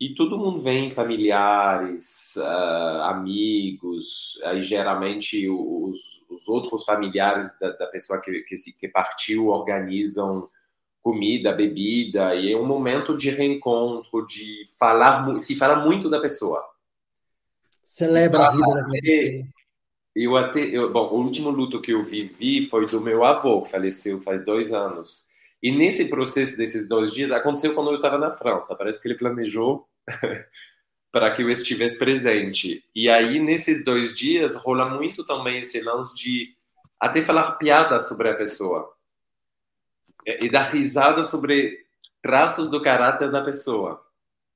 [0.00, 7.86] e todo mundo vem, familiares, uh, amigos, aí geralmente os, os outros familiares da, da
[7.86, 10.50] pessoa que, que, se, que partiu organizam
[11.04, 16.64] comida, bebida, e é um momento de reencontro, de falar, se fala muito da pessoa.
[17.84, 19.46] Celebra a vida da pessoa.
[20.16, 23.70] Eu até, eu, bom, o último luto que eu vivi foi do meu avô, que
[23.70, 25.26] faleceu faz dois anos.
[25.62, 28.74] E nesse processo desses dois dias, aconteceu quando eu estava na França.
[28.74, 29.86] Parece que ele planejou
[31.12, 32.82] para que eu estivesse presente.
[32.94, 36.54] E aí, nesses dois dias, rola muito também esse lance de
[36.98, 38.93] até falar piada sobre a pessoa.
[40.26, 41.84] E, dar risada sobre
[42.22, 44.02] traços do caráter da pessoa.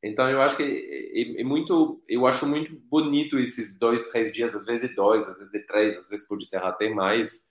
[0.02, 4.54] Então, eu acho que é, é, muito, eu acho muito bonito esses dois, três dias,
[4.54, 7.48] às vezes dois, às vezes três, às vezes pode ser até mais,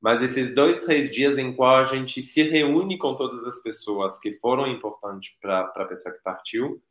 [0.00, 4.18] mas esses dois, três dias em qual a gente se reúne com todas as pessoas
[4.18, 6.82] que foram importantes para a pessoa que partiu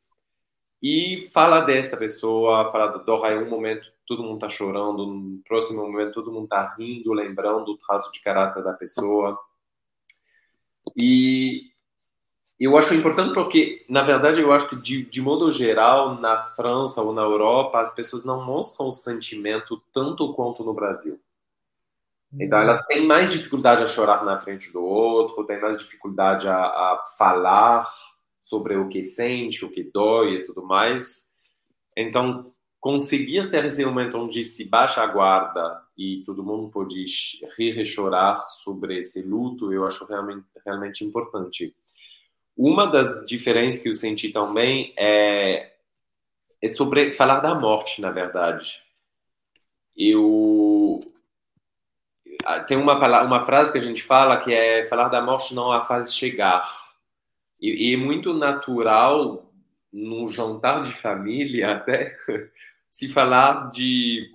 [0.81, 5.41] e fala dessa pessoa, fala do dor, aí um momento todo mundo está chorando, no
[5.47, 9.39] próximo momento todo mundo está rindo, lembrando o traço de caráter da pessoa.
[10.95, 11.71] E
[12.59, 17.01] eu acho importante porque, na verdade, eu acho que, de, de modo geral, na França
[17.01, 21.19] ou na Europa, as pessoas não mostram o sentimento tanto quanto no Brasil.
[22.39, 26.55] Então, elas têm mais dificuldade a chorar na frente do outro, têm mais dificuldade a,
[26.55, 27.87] a falar
[28.39, 31.29] sobre o que sente, o que dói e tudo mais.
[31.95, 37.05] Então, conseguir ter esse momento onde se baixa a guarda e todo mundo pode
[37.57, 41.75] rir e chorar sobre esse luto, eu acho realmente, realmente importante.
[42.57, 45.73] Uma das diferenças que eu senti também é,
[46.61, 48.81] é sobre falar da morte, na verdade.
[49.95, 50.99] Eu
[52.45, 55.71] ah, tem uma, uma frase que a gente fala que é falar da morte não
[55.71, 56.63] a faz chegar.
[57.59, 59.51] E, e é muito natural
[59.91, 62.15] num jantar de família até
[62.91, 64.27] se falar de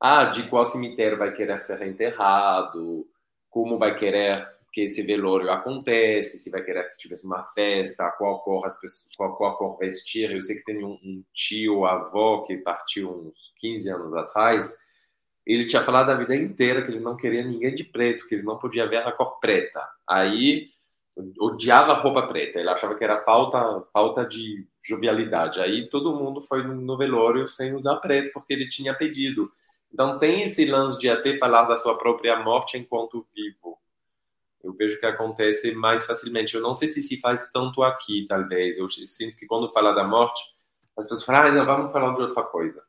[0.00, 3.06] ah, de qual cemitério vai querer ser enterrado,
[3.50, 8.40] como vai querer que esse velório acontece, se vai querer que tivesse uma festa, qual
[8.42, 10.30] cor, as pessoas, qual, qual cor vestir.
[10.30, 14.76] Eu sei que tem um, um tio, avô, que partiu uns 15 anos atrás,
[15.44, 18.44] ele tinha falado a vida inteira que ele não queria ninguém de preto, que ele
[18.44, 19.84] não podia ver a cor preta.
[20.08, 20.68] Aí
[21.40, 25.60] odiava roupa preta, ele achava que era falta falta de jovialidade.
[25.60, 29.50] Aí todo mundo foi no velório sem usar preto porque ele tinha pedido.
[29.92, 33.78] Então tem esse lance de até falar da sua própria morte enquanto vivo.
[34.62, 36.54] Eu vejo que acontece mais facilmente.
[36.54, 38.76] Eu não sei se se faz tanto aqui, talvez.
[38.76, 40.42] Eu sinto que quando fala da morte,
[40.96, 42.82] as pessoas falam, ah, não, vamos falar de outra coisa.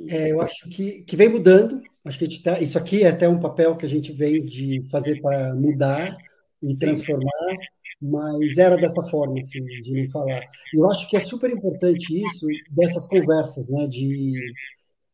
[0.00, 1.80] Um é, eu acho que, que vem mudando.
[2.04, 5.20] Acho que tá, isso aqui é até um papel que a gente vem de fazer
[5.20, 6.16] para mudar
[6.62, 6.78] e Sim.
[6.78, 7.56] transformar,
[8.00, 10.42] mas era dessa forma, assim, de não falar.
[10.74, 14.52] Eu acho que é super importante isso, dessas conversas, né, de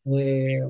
[0.06, 0.60] é,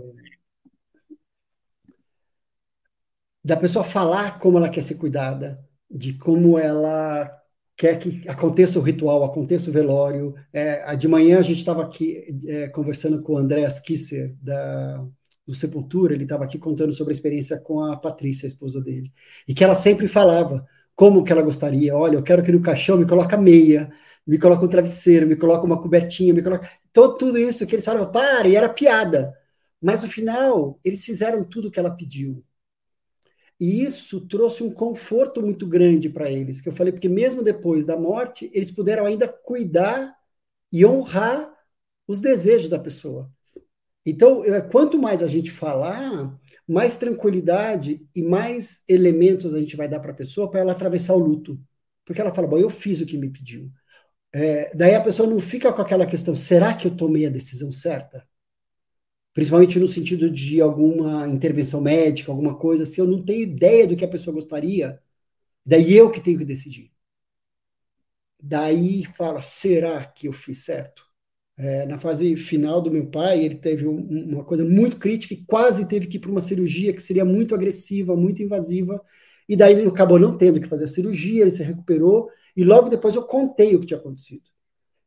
[3.45, 7.30] da pessoa falar como ela quer ser cuidada, de como ela
[7.76, 10.35] quer que aconteça o ritual, aconteça o velório.
[10.53, 15.05] É, de manhã a gente estava aqui é, conversando com o André Kisser, da,
[15.47, 19.12] do Sepultura, ele estava aqui contando sobre a experiência com a Patrícia, a esposa dele,
[19.47, 22.97] e que ela sempre falava como que ela gostaria, olha, eu quero que no caixão
[22.97, 23.91] me coloque meia,
[24.26, 26.66] me coloque um travesseiro, me coloque uma cobertinha, me coloque...
[26.92, 29.34] Todo, tudo isso que eles falavam, para, e era piada.
[29.80, 32.44] Mas no final, eles fizeram tudo o que ela pediu.
[33.60, 37.84] E isso trouxe um conforto muito grande para eles, que eu falei, porque mesmo depois
[37.84, 40.14] da morte, eles puderam ainda cuidar
[40.72, 41.52] e honrar
[42.06, 43.30] os desejos da pessoa.
[44.04, 50.00] Então, quanto mais a gente falar, mais tranquilidade e mais elementos a gente vai dar
[50.00, 51.58] para a pessoa para ela atravessar o luto.
[52.04, 53.70] Porque ela fala, bom, eu fiz o que me pediu.
[54.35, 57.70] É, daí a pessoa não fica com aquela questão, será que eu tomei a decisão
[57.70, 58.26] certa?
[59.32, 63.97] Principalmente no sentido de alguma intervenção médica, alguma coisa, se eu não tenho ideia do
[63.97, 65.01] que a pessoa gostaria,
[65.66, 66.93] daí eu que tenho que decidir.
[68.41, 71.05] Daí fala, será que eu fiz certo?
[71.57, 73.97] É, na fase final do meu pai, ele teve um,
[74.35, 77.55] uma coisa muito crítica e quase teve que ir para uma cirurgia que seria muito
[77.55, 79.01] agressiva, muito invasiva,
[79.49, 82.88] e daí ele acabou não tendo que fazer a cirurgia, ele se recuperou, e logo
[82.88, 84.48] depois eu contei o que tinha acontecido.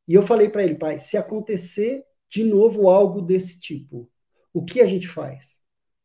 [0.08, 4.10] E eu falei para ele, pai, se acontecer de novo algo desse tipo,
[4.54, 5.60] o que a gente faz?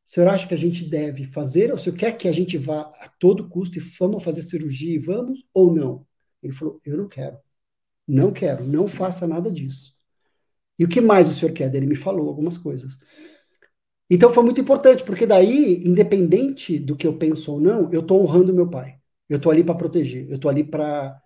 [0.04, 2.58] O senhor acha que a gente deve fazer, ou o senhor quer que a gente
[2.58, 6.06] vá a todo custo e vamos fazer cirurgia e vamos, ou não?
[6.42, 7.38] Ele falou, eu não quero.
[8.06, 9.94] Não quero, não faça nada disso.
[10.78, 11.72] E o que mais o senhor quer?
[11.74, 12.98] Ele me falou algumas coisas.
[14.10, 18.20] Então foi muito importante, porque daí, independente do que eu penso ou não, eu estou
[18.20, 18.98] honrando meu pai.
[19.28, 21.21] Eu estou ali para proteger, eu estou ali para.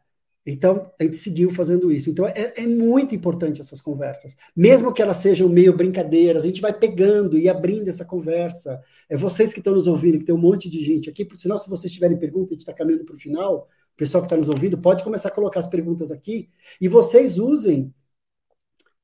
[0.46, 2.08] Então, a gente seguiu fazendo isso.
[2.08, 4.36] Então, é, é, muito importante essas conversas.
[4.54, 8.80] Mesmo que elas sejam meio brincadeiras, a gente vai pegando e abrindo essa conversa.
[9.08, 11.24] É vocês que estão nos ouvindo, que tem um monte de gente aqui.
[11.24, 13.68] Por sinal, se vocês tiverem perguntas, a gente está caminhando para o final.
[13.92, 16.48] O pessoal que está nos ouvindo pode começar a colocar as perguntas aqui.
[16.80, 17.92] E vocês usem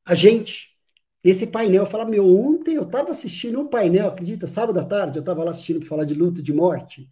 [0.06, 0.76] a gente,
[1.24, 5.20] esse painel, fala, meu, ontem eu estava assistindo um painel, acredita, sábado à tarde, eu
[5.20, 7.08] estava lá assistindo para falar de luto, de morte,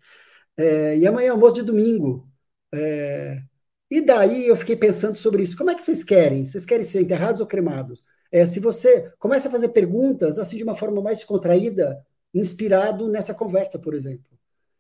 [0.57, 2.29] é, e amanhã é almoço de domingo.
[2.73, 3.43] É,
[3.91, 5.57] e daí eu fiquei pensando sobre isso.
[5.57, 6.47] Como é que vocês querem?
[6.47, 8.05] Vocês querem ser enterrados ou cremados?
[8.31, 13.35] É, se você começa a fazer perguntas assim de uma forma mais descontraída, inspirado nessa
[13.35, 14.31] conversa, por exemplo.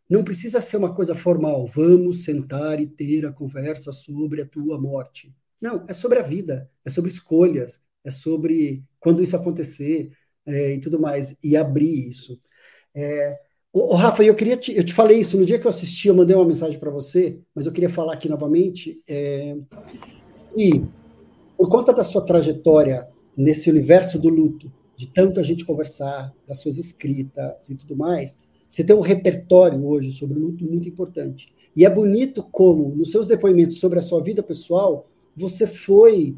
[0.08, 1.66] Não precisa ser uma coisa formal.
[1.66, 5.34] Vamos sentar e ter a conversa sobre a tua morte.
[5.60, 10.12] Não, é sobre a vida, é sobre escolhas, é sobre quando isso acontecer
[10.46, 12.40] é, e tudo mais, e abrir isso.
[12.94, 13.38] É,
[13.72, 16.14] o, Rafa, eu queria te, eu te falei isso no dia que eu assisti, eu
[16.14, 19.00] mandei uma mensagem para você, mas eu queria falar aqui novamente.
[19.08, 19.56] É,
[20.56, 20.82] e
[21.56, 26.60] por conta da sua trajetória nesse universo do luto, de tanto a gente conversar, das
[26.60, 28.36] suas escritas e tudo mais,
[28.68, 31.52] você tem um repertório hoje sobre o luto muito importante.
[31.74, 36.36] E é bonito como, nos seus depoimentos sobre a sua vida pessoal, você foi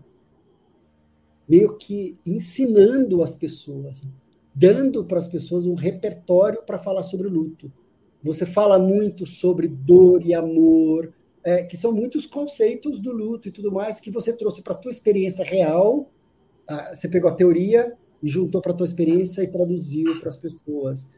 [1.49, 4.07] meio que ensinando as pessoas,
[4.55, 7.73] dando para as pessoas um repertório para falar sobre luto.
[8.23, 11.13] Você fala muito sobre dor e amor,
[11.45, 14.79] é, que são muitos conceitos do luto e tudo mais que você trouxe para a
[14.79, 16.09] tua experiência real.
[16.69, 17.93] Ah, você pegou a teoria
[18.23, 21.09] e juntou para a tua experiência e traduziu para as pessoas.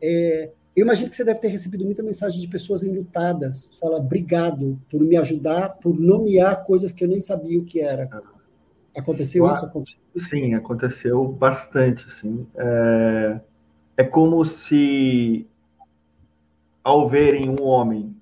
[0.00, 3.70] É, eu imagino que você deve ter recebido muita mensagem de pessoas enlutadas.
[3.78, 8.08] Fala, obrigado por me ajudar, por nomear coisas que eu nem sabia o que era.
[8.96, 9.64] Aconteceu isso?
[9.64, 12.06] Aconteceu Sim, aconteceu bastante.
[12.06, 12.46] Assim.
[12.56, 13.40] É,
[13.98, 15.46] é como se,
[16.82, 18.16] ao verem um homem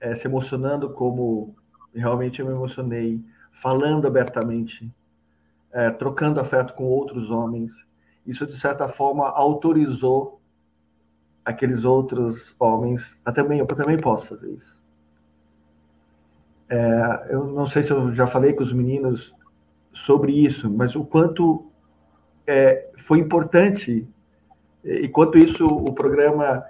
[0.00, 1.54] é, se emocionando como
[1.94, 3.20] realmente eu me emocionei,
[3.52, 4.90] falando abertamente,
[5.72, 7.72] é, trocando afeto com outros homens.
[8.26, 10.40] Isso, de certa forma, autorizou
[11.44, 14.77] aqueles outros homens a também, eu também posso fazer isso.
[16.68, 19.34] É, eu não sei se eu já falei com os meninos
[19.92, 21.70] sobre isso, mas o quanto
[22.46, 24.06] é, foi importante
[24.84, 26.64] e quanto isso o programa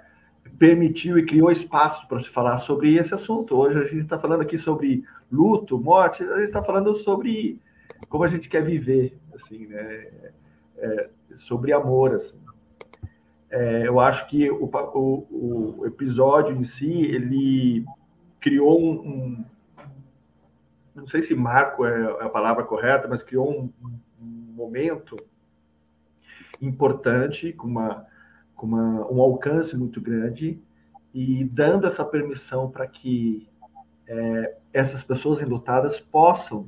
[0.57, 3.55] permitiu e criou espaço para se falar sobre esse assunto.
[3.55, 7.59] Hoje a gente está falando aqui sobre luto, morte, a gente está falando sobre
[8.07, 10.07] como a gente quer viver, assim, né?
[10.77, 12.37] É, sobre amor, assim.
[13.51, 17.83] É, eu acho que o, o, o, episódio em si ele
[18.39, 19.43] criou um,
[20.99, 23.69] não sei se marco é a palavra correta, mas criou um,
[24.21, 25.17] um momento
[26.61, 28.07] importante com uma
[28.59, 30.59] com uma, um alcance muito grande
[31.13, 33.47] e dando essa permissão para que
[34.05, 36.67] é, essas pessoas enlutadas possam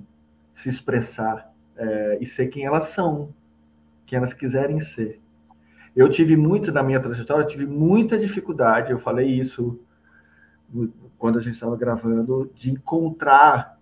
[0.54, 3.34] se expressar é, e ser quem elas são,
[4.06, 5.20] quem elas quiserem ser.
[5.94, 9.78] Eu tive muito na minha trajetória, tive muita dificuldade, eu falei isso
[11.18, 13.78] quando a gente estava gravando, de encontrar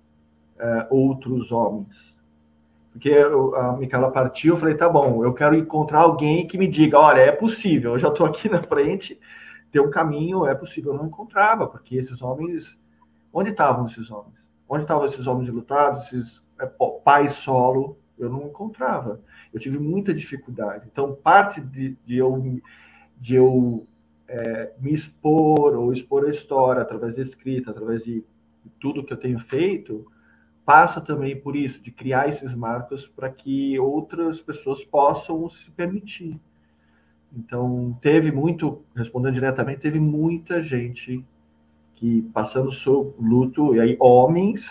[0.59, 2.09] é, outros homens.
[2.91, 3.13] Porque
[3.55, 7.21] a Micaela partiu, eu falei, tá bom, eu quero encontrar alguém que me diga, olha,
[7.21, 9.19] é possível, eu já estou aqui na frente,
[9.71, 10.93] ter um caminho, é possível.
[10.93, 12.77] Eu não encontrava, porque esses homens,
[13.31, 14.35] onde estavam esses homens?
[14.67, 16.65] Onde estavam esses homens lutados, esses é,
[17.03, 17.97] pais solo?
[18.17, 19.21] Eu não encontrava.
[19.53, 20.87] Eu tive muita dificuldade.
[20.91, 22.59] Então, parte de, de eu,
[23.17, 23.87] de eu
[24.27, 28.23] é, me expor ou expor a história através da escrita, através de
[28.79, 30.05] tudo que eu tenho feito,
[30.69, 36.39] passa também por isso, de criar esses marcos para que outras pessoas possam se permitir.
[37.35, 41.25] Então, teve muito, respondendo diretamente, teve muita gente
[41.95, 44.69] que passando seu luto, e aí homens,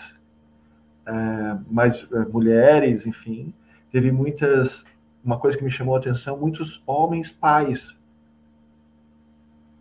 [1.05, 3.53] é, mas é, mulheres, enfim,
[3.91, 4.85] teve muitas,
[5.21, 7.93] uma coisa que me chamou a atenção, muitos homens pais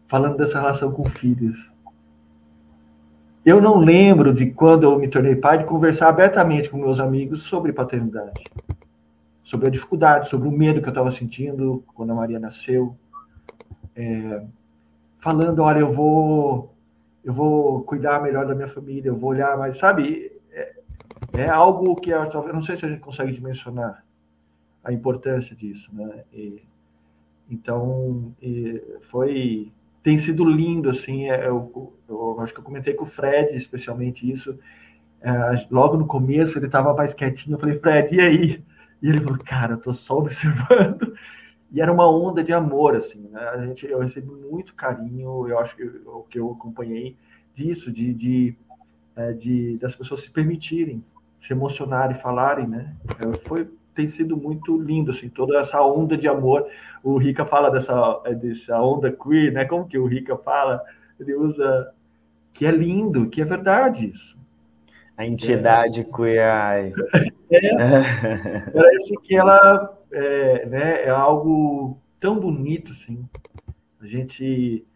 [0.09, 1.68] falando dessa relação com filhos.
[3.49, 7.45] Eu não lembro de quando eu me tornei pai de conversar abertamente com meus amigos
[7.45, 8.45] sobre paternidade,
[9.43, 12.95] sobre a dificuldade, sobre o medo que eu estava sentindo quando a Maria nasceu,
[13.97, 14.45] é,
[15.19, 16.75] falando, olha, eu vou,
[17.25, 20.75] eu vou cuidar melhor da minha família, eu vou olhar, mas sabe, é,
[21.33, 24.05] é algo que eu, eu não sei se a gente consegue dimensionar
[24.85, 26.23] a importância disso, né?
[26.35, 26.63] E,
[27.51, 28.79] então, e
[29.11, 29.73] foi
[30.03, 34.31] tem sido lindo, assim, é, eu, eu, acho que eu comentei com o Fred, especialmente
[34.31, 34.59] isso,
[35.21, 38.65] é, logo no começo ele estava mais quietinho, eu falei, Fred, e aí?
[39.03, 41.15] E ele falou, cara, eu tô só observando,
[41.71, 43.41] e era uma onda de amor, assim, né?
[43.41, 47.17] a gente, eu recebi muito carinho, eu acho que o que eu acompanhei
[47.55, 48.57] disso, de, de,
[49.17, 51.05] é, de, das pessoas se permitirem,
[51.43, 56.29] se emocionarem, falarem, né, é, foi, tem sido muito lindo, assim, toda essa onda de
[56.29, 56.67] amor,
[57.15, 59.65] o Rica fala dessa, é, dessa onda queer, né?
[59.65, 60.83] Como que o Rica fala?
[61.19, 61.93] Ele usa
[62.53, 64.37] que é lindo, que é verdade isso.
[65.17, 66.05] A entidade é.
[66.05, 66.93] queer.
[67.51, 73.27] É, parece que ela é, né, é algo tão bonito, assim.
[74.03, 74.87] A gente,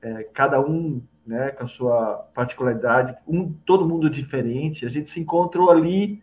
[0.00, 5.18] é, cada um né, com a sua particularidade, um, todo mundo diferente, a gente se
[5.18, 6.22] encontrou ali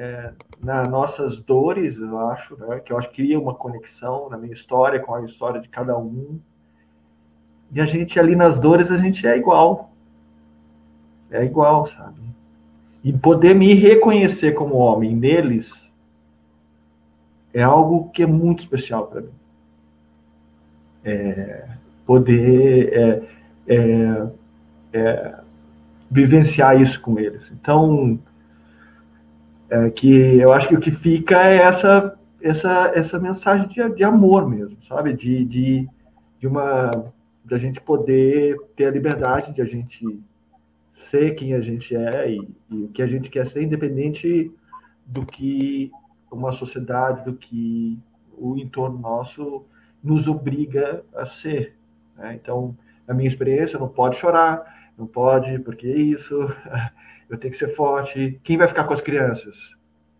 [0.00, 0.32] é,
[0.62, 2.80] nas nossas dores, eu acho, né?
[2.80, 5.98] que eu acho que cria uma conexão na minha história com a história de cada
[5.98, 6.40] um.
[7.70, 9.90] E a gente ali nas dores, a gente é igual.
[11.30, 12.18] É igual, sabe?
[13.04, 15.70] E poder me reconhecer como homem neles
[17.52, 19.28] é algo que é muito especial para mim.
[21.04, 21.68] É,
[22.06, 23.22] poder é,
[23.66, 24.26] é,
[24.94, 25.34] é,
[26.10, 27.42] vivenciar isso com eles.
[27.52, 28.18] Então,
[29.70, 34.04] é, que eu acho que o que fica é essa essa essa mensagem de, de
[34.04, 35.12] amor mesmo, sabe?
[35.12, 35.88] De, de,
[36.38, 37.12] de uma
[37.44, 40.20] da gente poder ter a liberdade de a gente
[40.94, 44.52] ser quem a gente é e, e o que a gente quer ser, independente
[45.06, 45.90] do que
[46.30, 47.98] uma sociedade, do que
[48.38, 49.64] o entorno nosso
[50.02, 51.76] nos obriga a ser.
[52.16, 52.38] Né?
[52.40, 52.76] Então,
[53.08, 56.36] a minha experiência, não pode chorar, não pode, porque isso,
[57.30, 58.40] eu tenho que ser forte.
[58.42, 59.76] Quem vai ficar com as crianças?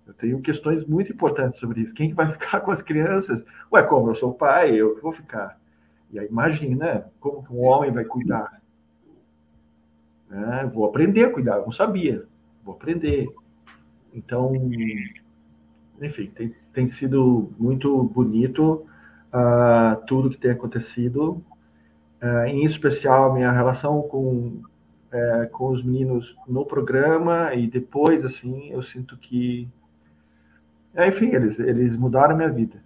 [0.06, 1.92] Eu tenho questões muito importantes sobre isso.
[1.92, 3.44] Quem vai ficar com as crianças?
[3.72, 5.58] Ué, como eu sou pai, eu vou ficar.
[6.11, 8.61] E aí imagina como que um homem vai cuidar.
[10.30, 12.24] É, vou aprender a cuidar, eu não sabia.
[12.64, 13.28] Vou aprender.
[14.14, 14.52] Então,
[16.00, 18.86] enfim, tem, tem sido muito bonito
[19.34, 21.42] uh, tudo que tem acontecido.
[22.22, 24.62] Uh, em especial, a minha relação com
[25.12, 29.68] é, com os meninos no programa e depois, assim, eu sinto que,
[30.94, 32.82] é, enfim, eles, eles mudaram a minha vida.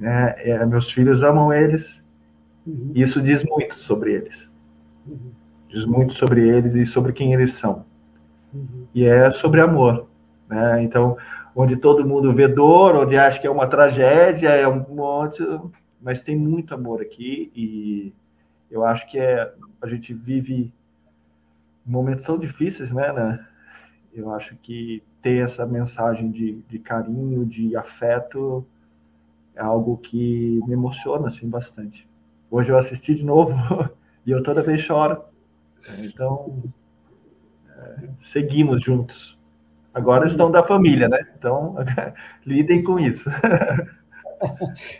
[0.00, 2.02] É, é, meus filhos amam eles,
[2.66, 2.92] uhum.
[2.94, 4.50] e isso diz muito sobre eles.
[5.06, 5.30] Uhum.
[5.68, 7.84] Diz muito sobre eles e sobre quem eles são.
[8.52, 8.86] Uhum.
[8.94, 10.08] E é sobre amor.
[10.48, 10.82] Né?
[10.82, 11.16] Então,
[11.54, 15.42] onde todo mundo vê dor, onde acha que é uma tragédia, é um monte,
[16.00, 18.12] mas tem muito amor aqui e
[18.70, 20.72] eu acho que é a gente vive
[21.84, 23.46] momentos tão difíceis, né, né?
[24.14, 28.66] Eu acho que ter essa mensagem de, de carinho, de afeto,
[29.54, 32.06] é algo que me emociona assim bastante.
[32.50, 33.54] Hoje eu assisti de novo
[34.26, 35.22] e eu toda vez choro.
[35.98, 36.62] Então,
[37.76, 39.38] é, seguimos juntos.
[39.94, 41.26] Agora estão da família, né?
[41.36, 41.76] Então,
[42.46, 43.30] lidem com isso.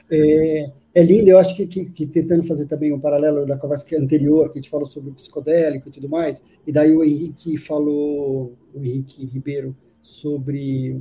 [0.08, 3.86] É, é lindo, eu acho que, que, que, tentando fazer também um paralelo da conversa
[3.98, 7.56] anterior, que a gente falou sobre o psicodélico e tudo mais, e daí o Henrique
[7.56, 11.00] falou, o Henrique Ribeiro, sobre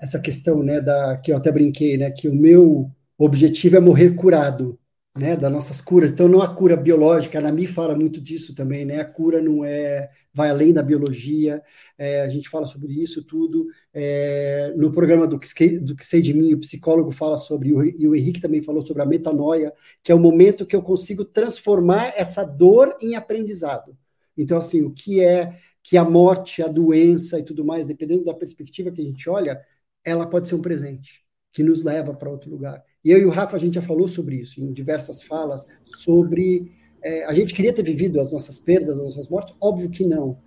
[0.00, 4.10] essa questão, né, da, que eu até brinquei, né, que o meu objetivo é morrer
[4.10, 4.78] curado,
[5.16, 6.10] né, das nossas curas.
[6.10, 9.00] Então, não a cura biológica, a Nami fala muito disso também, né?
[9.00, 11.62] A cura não é, vai além da biologia,
[11.96, 13.66] é, a gente fala sobre isso tudo.
[13.92, 18.08] É, no programa do que, do que Sei de Mim, o psicólogo fala sobre, e
[18.08, 22.12] o Henrique também falou sobre a metanoia, que é o momento que eu consigo transformar
[22.16, 23.96] essa dor em aprendizado.
[24.36, 28.34] Então, assim, o que é que a morte, a doença e tudo mais, dependendo da
[28.34, 29.62] perspectiva que a gente olha,
[30.04, 32.82] ela pode ser um presente que nos leva para outro lugar.
[33.04, 36.72] E eu e o Rafa, a gente já falou sobre isso, em diversas falas, sobre.
[37.02, 39.54] É, a gente queria ter vivido as nossas perdas, as nossas mortes?
[39.60, 40.38] Óbvio que não.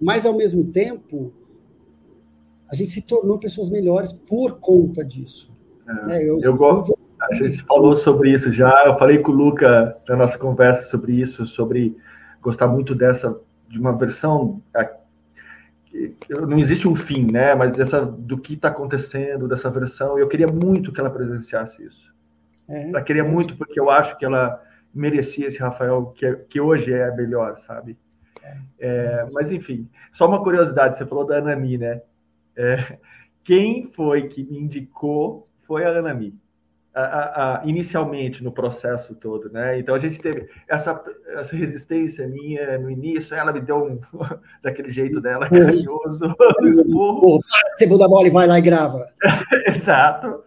[0.00, 1.32] Mas, ao mesmo tempo,
[2.68, 5.52] a gente se tornou pessoas melhores por conta disso.
[5.88, 6.28] É, né?
[6.28, 6.98] eu, eu gosto.
[7.20, 8.84] A gente falou sobre isso já.
[8.86, 11.96] Eu falei com o Luca na nossa conversa sobre isso, sobre
[12.42, 13.38] gostar muito dessa
[13.68, 14.60] de uma versão
[16.28, 17.54] não existe um fim, né?
[17.54, 22.12] Mas dessa do que está acontecendo, dessa versão, eu queria muito que ela presenciasse isso.
[22.68, 23.26] É, eu queria é.
[23.26, 24.62] muito porque eu acho que ela
[24.94, 27.96] merecia esse Rafael que, que hoje é melhor, sabe?
[28.42, 32.02] É, é mas enfim, só uma curiosidade, você falou da Anami, né?
[32.56, 32.98] É,
[33.42, 36.38] quem foi que me indicou foi a Anami
[36.94, 39.78] a, a, inicialmente no processo todo, né?
[39.78, 44.00] Então a gente teve essa, essa resistência minha no início, ela me deu um
[44.62, 46.24] daquele jeito dela carinhoso,
[46.62, 47.40] um
[47.76, 49.08] Segunda bola e vai lá e grava.
[49.66, 50.44] Exato.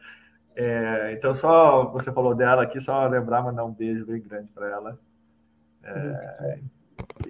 [0.56, 4.70] É, então só você falou dela aqui, só lembrar mandar um beijo bem grande para
[4.70, 5.00] ela.
[5.84, 6.60] É,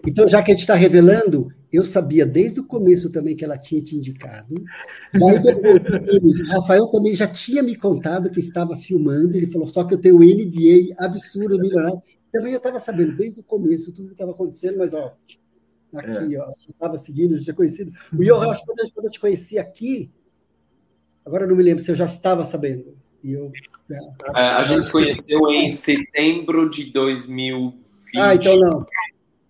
[0.05, 3.57] então, já que a gente está revelando, eu sabia desde o começo também que ela
[3.57, 4.63] tinha te indicado.
[5.13, 9.84] Daí depois, o Rafael também já tinha me contado que estava filmando, ele falou, só
[9.84, 12.01] que eu tenho o NDA absurdo, milionário.
[12.32, 15.15] Também eu estava sabendo desde o começo tudo que estava acontecendo, mas ó,
[15.93, 16.39] aqui, é.
[16.39, 17.91] ó, já estava seguindo, já tinha conhecido.
[18.18, 20.09] O eu acho que quando eu te conheci aqui,
[21.26, 22.97] agora eu não me lembro se eu já estava sabendo.
[23.24, 23.51] E eu,
[23.89, 23.99] já...
[24.36, 27.88] É, a gente se conheceu em setembro de 2020.
[28.15, 28.86] Ah, então não.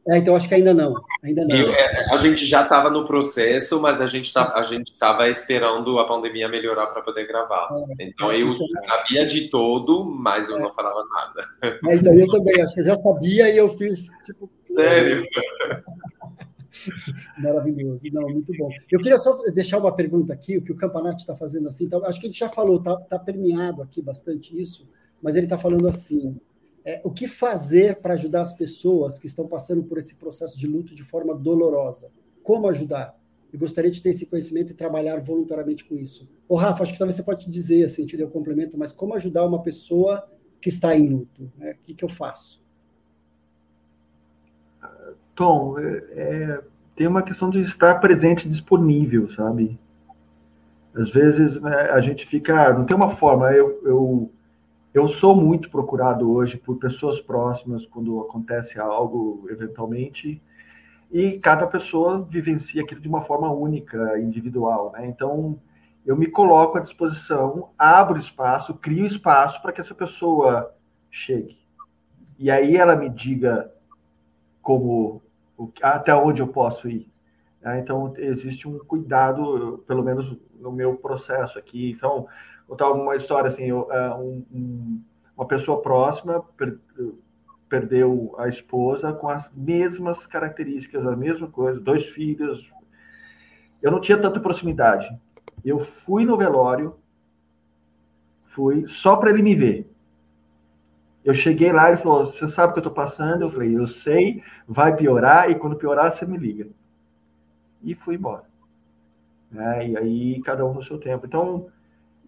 [0.10, 0.94] É, então acho que ainda não.
[1.24, 1.56] Ainda não.
[1.56, 5.28] Eu, é, a gente já estava no processo, mas a gente tá, a gente estava
[5.28, 7.70] esperando a pandemia melhorar para poder gravar.
[8.00, 8.54] É, então eu
[8.86, 10.62] sabia de todo, mas eu é.
[10.62, 11.48] não falava nada.
[11.62, 14.50] É, então eu também, acho que eu já sabia e eu fiz tipo.
[14.66, 15.26] Sério?
[17.40, 18.02] Maravilhoso.
[18.14, 18.70] Não, muito bom.
[18.92, 22.04] Eu queria só deixar uma pergunta aqui, o que o Campanati está fazendo assim, então,
[22.06, 24.88] acho que a gente já falou, está tá permeado aqui bastante isso,
[25.22, 26.40] mas ele está falando assim:
[26.88, 30.66] é, o que fazer para ajudar as pessoas que estão passando por esse processo de
[30.66, 32.10] luto de forma dolorosa?
[32.42, 33.14] Como ajudar?
[33.52, 36.30] Eu gostaria de ter esse conhecimento e trabalhar voluntariamente com isso.
[36.48, 39.14] Ô, Rafa, acho que talvez você pode dizer, assim, te dei um complemento, mas como
[39.16, 40.26] ajudar uma pessoa
[40.62, 41.52] que está em luto?
[41.58, 41.72] Né?
[41.74, 42.64] O que, que eu faço?
[45.36, 46.62] Tom, é, é,
[46.96, 49.78] tem uma questão de estar presente disponível, sabe?
[50.96, 52.72] Às vezes né, a gente fica.
[52.72, 53.52] Não tem uma forma.
[53.52, 54.32] Eu, eu
[54.98, 60.42] eu sou muito procurado hoje por pessoas próximas quando acontece algo eventualmente,
[61.12, 65.06] e cada pessoa vivencia aquilo de uma forma única, individual, né?
[65.06, 65.60] Então,
[66.06, 70.74] eu me coloco à disposição, abro espaço, crio espaço para que essa pessoa
[71.12, 71.58] chegue.
[72.40, 73.72] E aí ela me diga
[74.62, 75.22] como
[75.82, 77.10] até onde eu posso ir.
[77.62, 77.80] Né?
[77.80, 81.92] Então, existe um cuidado, pelo menos no meu processo aqui.
[81.92, 82.28] Então,
[82.68, 85.02] contar uma história assim, eu, é, um, um,
[85.36, 86.78] uma pessoa próxima per,
[87.70, 92.70] perdeu a esposa com as mesmas características, a mesma coisa, dois filhos.
[93.82, 95.08] Eu não tinha tanta proximidade.
[95.64, 96.98] Eu fui no velório,
[98.46, 99.90] fui só para ele me ver.
[101.24, 103.42] Eu cheguei lá, ele falou: Você sabe o que eu estou passando?
[103.42, 106.68] Eu falei: Eu sei, vai piorar, e quando piorar, você me liga.
[107.84, 108.44] E fui embora.
[109.52, 109.90] Né?
[109.90, 111.26] E aí, cada um no seu tempo.
[111.26, 111.68] Então,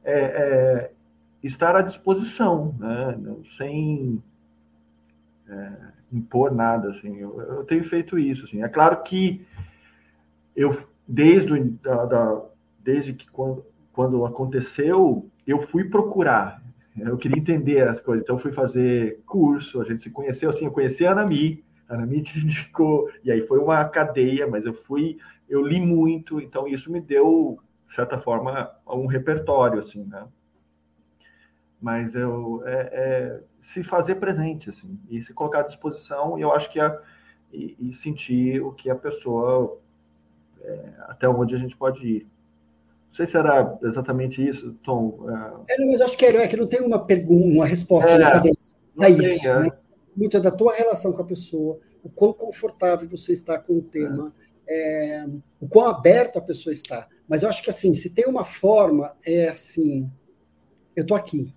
[0.03, 0.91] é, é,
[1.43, 3.17] estar à disposição, né?
[3.57, 4.21] sem
[5.47, 5.71] é,
[6.11, 6.89] impor nada.
[6.89, 7.17] Assim.
[7.17, 8.45] Eu, eu, tenho feito isso.
[8.45, 8.63] Assim.
[8.63, 9.45] É claro que
[10.55, 10.77] eu,
[11.07, 12.41] desde, da, da,
[12.79, 16.61] desde que quando, quando aconteceu, eu fui procurar.
[16.97, 18.23] Eu queria entender as coisas.
[18.23, 20.49] Então, fui fazer curso, a gente se conheceu.
[20.49, 24.65] Assim, eu conheci a Anami, a Anami te indicou, e aí foi uma cadeia, mas
[24.65, 25.17] eu fui,
[25.47, 27.59] eu li muito, então isso me deu,
[27.89, 30.27] de certa forma, um repertório, assim, né?
[31.81, 36.53] Mas eu, é, é, se fazer presente, assim, e se colocar à disposição, e eu
[36.53, 36.99] acho que é,
[37.51, 39.79] e, e sentir o que a pessoa,
[40.61, 42.27] é, até onde a gente pode ir.
[43.07, 45.25] Não sei se era exatamente isso, Tom.
[45.67, 48.25] É, não, mas acho que é, que não tem uma pergunta, uma resposta é, né,
[49.01, 49.41] a isso.
[49.41, 49.59] Tem, é.
[49.61, 49.71] né?
[50.15, 53.81] Muito é da tua relação com a pessoa, o quão confortável você está com o
[53.81, 54.31] tema,
[54.67, 55.25] é.
[55.59, 57.07] o quão aberto a pessoa está.
[57.29, 60.09] Mas eu acho que assim, se tem uma forma, é assim,
[60.95, 61.53] eu tô aqui.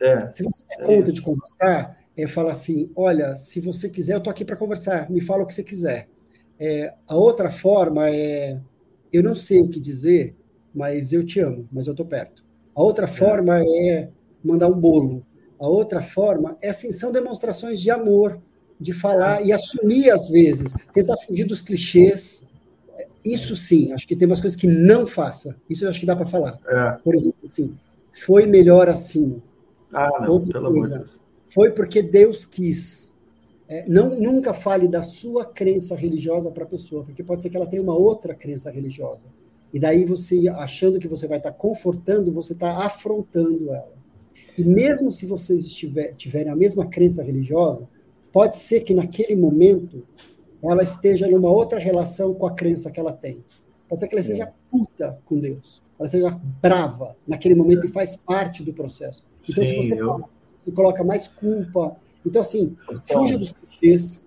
[0.00, 4.20] É, se você der conta de conversar, é falar assim, olha, se você quiser, eu
[4.20, 6.08] tô aqui para conversar, me fala o que você quiser.
[7.08, 8.60] a outra forma é,
[9.12, 10.36] eu não sei o que dizer,
[10.72, 12.44] mas eu te amo, mas eu estou perto.
[12.74, 14.08] A outra forma é
[14.42, 15.24] mandar um bolo.
[15.58, 18.40] A outra forma é assim, são demonstrações de amor,
[18.78, 22.44] de falar e assumir às vezes, tentar fugir dos clichês.
[23.24, 25.56] Isso sim, acho que tem umas coisas que não faça.
[25.68, 26.58] Isso eu acho que dá para falar.
[26.66, 26.98] É.
[27.02, 27.74] Por exemplo, assim,
[28.12, 29.40] foi melhor assim.
[29.92, 31.08] Ah, não, Outra coisa, amor
[31.48, 33.12] Foi porque Deus quis.
[33.66, 37.56] É, não nunca fale da sua crença religiosa para a pessoa, porque pode ser que
[37.56, 39.26] ela tenha uma outra crença religiosa.
[39.72, 43.94] E daí você, achando que você vai estar confortando, você está afrontando ela.
[44.56, 47.88] E mesmo se vocês estiver, tiverem a mesma crença religiosa,
[48.30, 50.06] pode ser que naquele momento
[50.70, 53.44] ela esteja numa outra relação com a crença que ela tem.
[53.88, 54.24] Pode ser que ela é.
[54.24, 55.82] seja puta com Deus.
[55.98, 59.24] Ela seja brava naquele momento e faz parte do processo.
[59.48, 60.06] Então, Sim, se você eu...
[60.06, 60.24] fala,
[60.58, 61.96] você coloca mais culpa.
[62.24, 64.24] Então, assim, então, fuja dos clichês,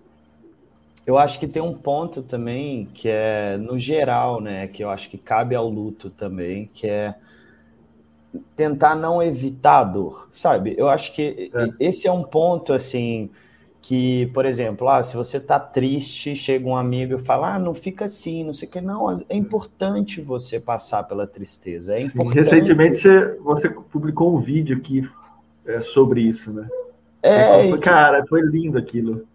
[1.07, 4.67] eu acho que tem um ponto também que é no geral, né?
[4.67, 7.15] Que eu acho que cabe ao luto também, que é
[8.55, 10.75] tentar não evitar a dor, sabe?
[10.77, 11.69] Eu acho que é.
[11.79, 13.29] esse é um ponto assim
[13.87, 17.73] que, por exemplo, ah, se você tá triste, chega um amigo e fala, ah, não
[17.73, 22.33] fica assim, não sei o que, não, é importante você passar pela tristeza, é importante.
[22.33, 25.09] Sim, recentemente você, você publicou um vídeo aqui
[25.65, 26.67] é, sobre isso, né?
[27.23, 29.25] É, foi, cara, foi lindo aquilo.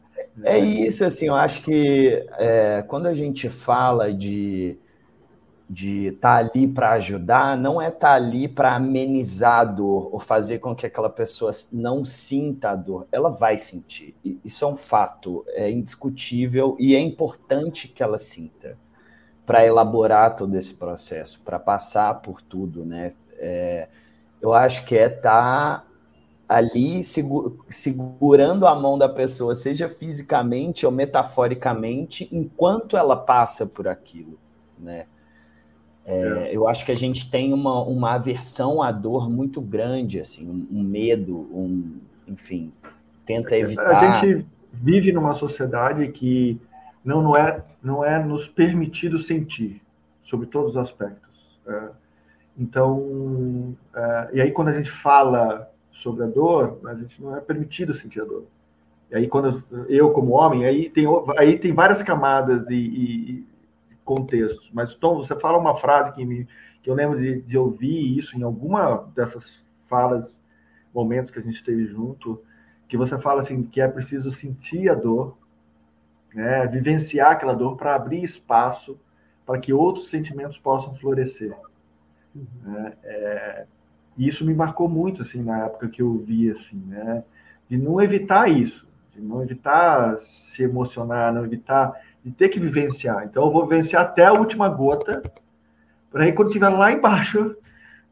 [0.42, 4.76] É isso, assim, eu acho que é, quando a gente fala de
[5.72, 10.10] de estar tá ali para ajudar, não é estar tá ali para amenizar a dor
[10.12, 13.08] ou fazer com que aquela pessoa não sinta a dor.
[13.10, 14.14] Ela vai sentir.
[14.44, 18.76] Isso é um fato, é indiscutível e é importante que ela sinta
[19.46, 23.14] para elaborar todo esse processo, para passar por tudo, né?
[23.38, 23.88] É,
[24.42, 25.84] eu acho que é estar tá
[26.46, 34.38] ali segurando a mão da pessoa, seja fisicamente ou metaforicamente, enquanto ela passa por aquilo,
[34.78, 35.06] né?
[36.04, 36.56] É, é.
[36.56, 40.78] Eu acho que a gente tem uma, uma aversão à dor muito grande, assim, um,
[40.78, 42.72] um medo, um, enfim,
[43.24, 43.96] tenta evitar.
[43.96, 46.60] A gente vive numa sociedade que
[47.04, 49.80] não, não, é, não é nos permitido sentir,
[50.24, 51.60] sobre todos os aspectos.
[51.66, 51.88] É.
[52.58, 57.40] Então, é, e aí quando a gente fala sobre a dor, a gente não é
[57.40, 58.44] permitido sentir a dor.
[59.12, 61.04] E aí, quando eu, como homem, aí tem,
[61.36, 63.46] aí tem várias camadas e, e
[64.04, 64.70] contextos.
[64.72, 66.46] Mas, Tom, você fala uma frase que, me,
[66.82, 70.40] que eu lembro de, de ouvir isso em alguma dessas falas,
[70.94, 72.42] momentos que a gente esteve junto,
[72.88, 75.36] que você fala assim que é preciso sentir a dor,
[76.34, 78.98] né, vivenciar aquela dor para abrir espaço
[79.46, 81.56] para que outros sentimentos possam florescer.
[82.34, 82.76] Uhum.
[82.76, 83.66] É, é,
[84.16, 87.24] e isso me marcou muito, assim, na época que eu vi, assim, né?
[87.68, 91.92] De não evitar isso, de não evitar se emocionar, não evitar
[92.24, 93.24] de ter que vivenciar.
[93.24, 95.22] Então, eu vou vivenciar até a última gota,
[96.10, 97.56] para aí, quando estiver lá embaixo,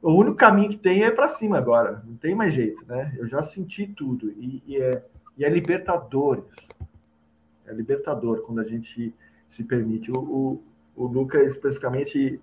[0.03, 3.15] o único caminho que tem é para cima agora, não tem mais jeito, né?
[3.19, 5.05] Eu já senti tudo, e, e, é,
[5.37, 6.45] e é libertador.
[7.67, 9.15] É libertador quando a gente
[9.49, 10.11] se permite.
[10.11, 10.63] O, o,
[10.97, 12.41] o Luca, especificamente,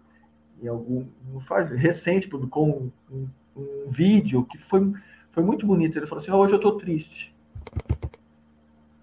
[0.61, 1.05] em algum.
[1.39, 3.27] Faz, recente, publicou um, um
[3.57, 4.93] um vídeo que foi,
[5.31, 5.97] foi muito bonito.
[5.97, 7.33] Ele falou assim: oh, hoje eu estou triste.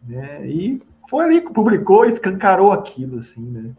[0.07, 0.49] Né?
[0.49, 3.75] E foi ali que publicou, escancarou aquilo, assim, né?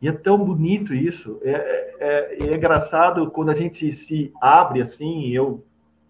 [0.00, 1.40] E é tão bonito isso.
[1.42, 5.30] É, é, é, é engraçado quando a gente se abre assim.
[5.30, 5.64] Eu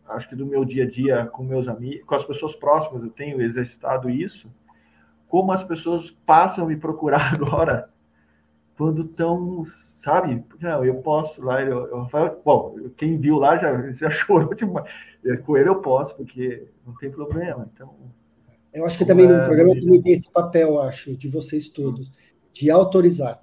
[0.09, 3.10] acho que do meu dia a dia com meus amigos, com as pessoas próximas, eu
[3.10, 4.51] tenho exercitado isso,
[5.28, 7.90] como as pessoas passam a me procurar agora
[8.76, 9.64] quando estão,
[9.97, 10.44] sabe?
[10.60, 14.86] Não, eu posso lá, eu, eu, bom, quem viu lá já, já chorou demais.
[15.44, 17.68] Com ele eu posso, porque não tem problema.
[17.74, 17.94] Então,
[18.77, 22.12] eu acho que também no programa também tem esse papel, acho, de vocês todos,
[22.53, 23.43] de autorizar.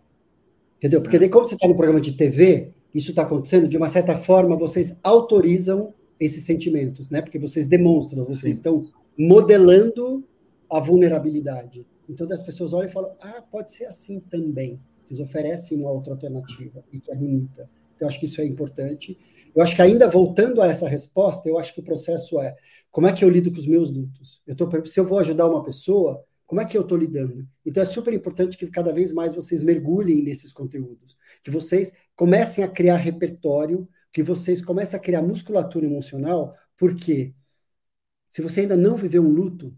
[0.77, 1.01] Entendeu?
[1.01, 4.15] Porque daí, como você está no programa de TV, isso está acontecendo, de uma certa
[4.15, 7.19] forma, vocês autorizam esses sentimentos, né?
[7.19, 8.59] Porque vocês demonstram, vocês Sim.
[8.59, 8.85] estão
[9.17, 10.23] modelando
[10.69, 11.83] a vulnerabilidade.
[12.07, 14.79] Então, as pessoas olham e falam: ah, pode ser assim também.
[15.01, 17.67] Vocês oferecem uma outra alternativa e que é bonita.
[17.95, 19.17] Então, acho que isso é importante.
[19.55, 22.55] Eu acho que ainda voltando a essa resposta, eu acho que o processo é
[22.91, 24.41] como é que eu lido com os meus lutos?
[24.47, 27.47] Eu tô, se eu vou ajudar uma pessoa, como é que eu estou lidando?
[27.65, 32.63] Então é super importante que cada vez mais vocês mergulhem nesses conteúdos, que vocês comecem
[32.63, 37.33] a criar repertório, que vocês comecem a criar musculatura emocional, porque
[38.27, 39.75] se você ainda não viveu um luto,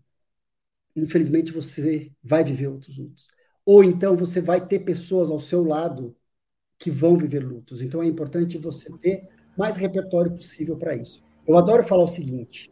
[0.96, 3.28] infelizmente você vai viver outros lutos.
[3.66, 6.16] Ou então você vai ter pessoas ao seu lado
[6.78, 7.82] que vão viver lutos.
[7.82, 9.28] Então é importante você ter
[9.58, 11.24] mais repertório possível para isso.
[11.48, 12.72] Eu adoro falar o seguinte,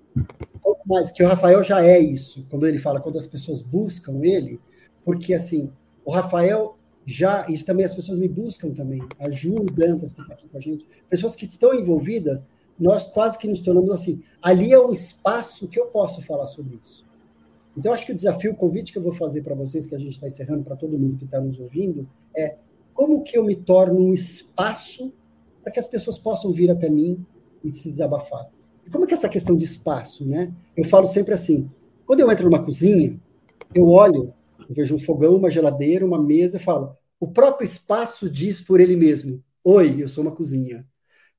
[0.85, 4.59] mais que o Rafael já é isso, quando ele fala, quando as pessoas buscam ele,
[5.05, 5.71] porque assim,
[6.03, 10.33] o Rafael já, isso também as pessoas me buscam também, a Ju Dantas, que está
[10.33, 12.43] aqui com a gente, pessoas que estão envolvidas,
[12.79, 16.79] nós quase que nos tornamos assim, ali é o espaço que eu posso falar sobre
[16.83, 17.05] isso.
[17.75, 19.99] Então, acho que o desafio, o convite que eu vou fazer para vocês, que a
[19.99, 22.55] gente está encerrando para todo mundo que está nos ouvindo, é
[22.93, 25.13] como que eu me torno um espaço
[25.61, 27.25] para que as pessoas possam vir até mim
[27.63, 28.49] e se desabafar.
[28.85, 30.53] E como é que é essa questão de espaço, né?
[30.75, 31.69] Eu falo sempre assim,
[32.05, 33.19] quando eu entro numa cozinha,
[33.73, 34.33] eu olho,
[34.69, 38.79] eu vejo um fogão, uma geladeira, uma mesa, e falo, o próprio espaço diz por
[38.79, 40.85] ele mesmo, oi, eu sou uma cozinha.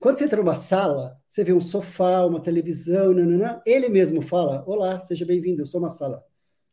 [0.01, 4.65] Quando você entra numa sala, você vê um sofá, uma televisão, nananã, ele mesmo fala,
[4.67, 6.25] olá, seja bem-vindo, eu sou uma sala.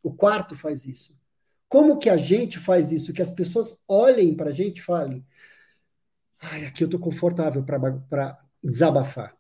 [0.03, 1.13] O quarto faz isso.
[1.71, 3.13] Como que a gente faz isso?
[3.13, 5.25] Que as pessoas olhem para a gente e falem,
[6.37, 9.33] ai, aqui eu estou confortável para desabafar.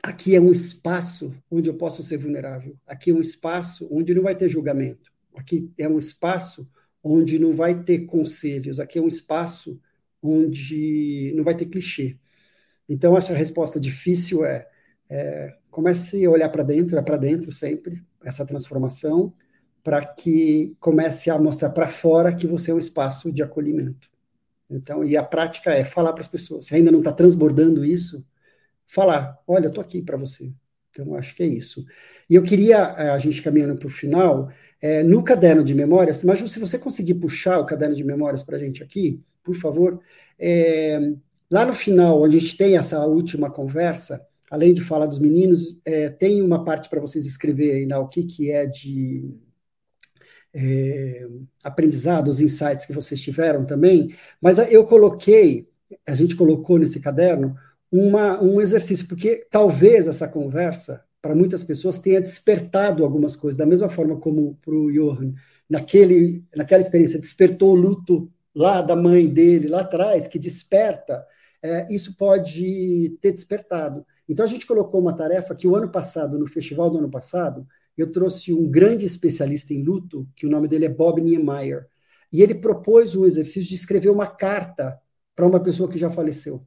[0.00, 2.78] Aqui é um espaço onde eu posso ser vulnerável.
[2.86, 5.10] Aqui é um espaço onde não vai ter julgamento.
[5.34, 6.70] Aqui é um espaço
[7.02, 8.78] onde não vai ter conselhos.
[8.78, 9.80] Aqui é um espaço
[10.22, 12.20] onde não vai ter clichê.
[12.88, 14.68] Então, acho a resposta difícil é,
[15.10, 19.34] é comece a olhar para dentro, é para dentro sempre, essa transformação,
[19.82, 24.08] para que comece a mostrar para fora que você é um espaço de acolhimento.
[24.70, 26.66] Então, e a prática é falar para as pessoas.
[26.66, 28.24] Se ainda não está transbordando isso,
[28.86, 30.52] falar: olha, eu estou aqui para você.
[30.90, 31.84] Então, acho que é isso.
[32.28, 34.50] E eu queria, eh, a gente caminhando para o final,
[34.80, 38.56] é, no caderno de memórias, mas se você conseguir puxar o caderno de memórias para
[38.56, 40.00] a gente aqui, por favor,
[40.38, 41.12] é,
[41.50, 45.80] lá no final, onde a gente tem essa última conversa, além de falar dos meninos,
[45.84, 49.34] é, tem uma parte para vocês escreverem na o que, que é de
[50.54, 51.26] é,
[51.62, 55.68] aprendizado, os insights que vocês tiveram também, mas eu coloquei,
[56.06, 57.56] a gente colocou nesse caderno,
[57.90, 63.66] uma, um exercício, porque talvez essa conversa, para muitas pessoas, tenha despertado algumas coisas, da
[63.66, 65.32] mesma forma como para o Johan,
[65.68, 71.24] naquele, naquela experiência, despertou o luto lá da mãe dele, lá atrás, que desperta,
[71.62, 74.04] é, isso pode ter despertado.
[74.28, 77.66] Então a gente colocou uma tarefa que o ano passado, no festival do ano passado,
[78.02, 81.86] eu trouxe um grande especialista em luto, que o nome dele é Bob Niemeyer,
[82.32, 84.98] e ele propôs o exercício de escrever uma carta
[85.34, 86.66] para uma pessoa que já faleceu.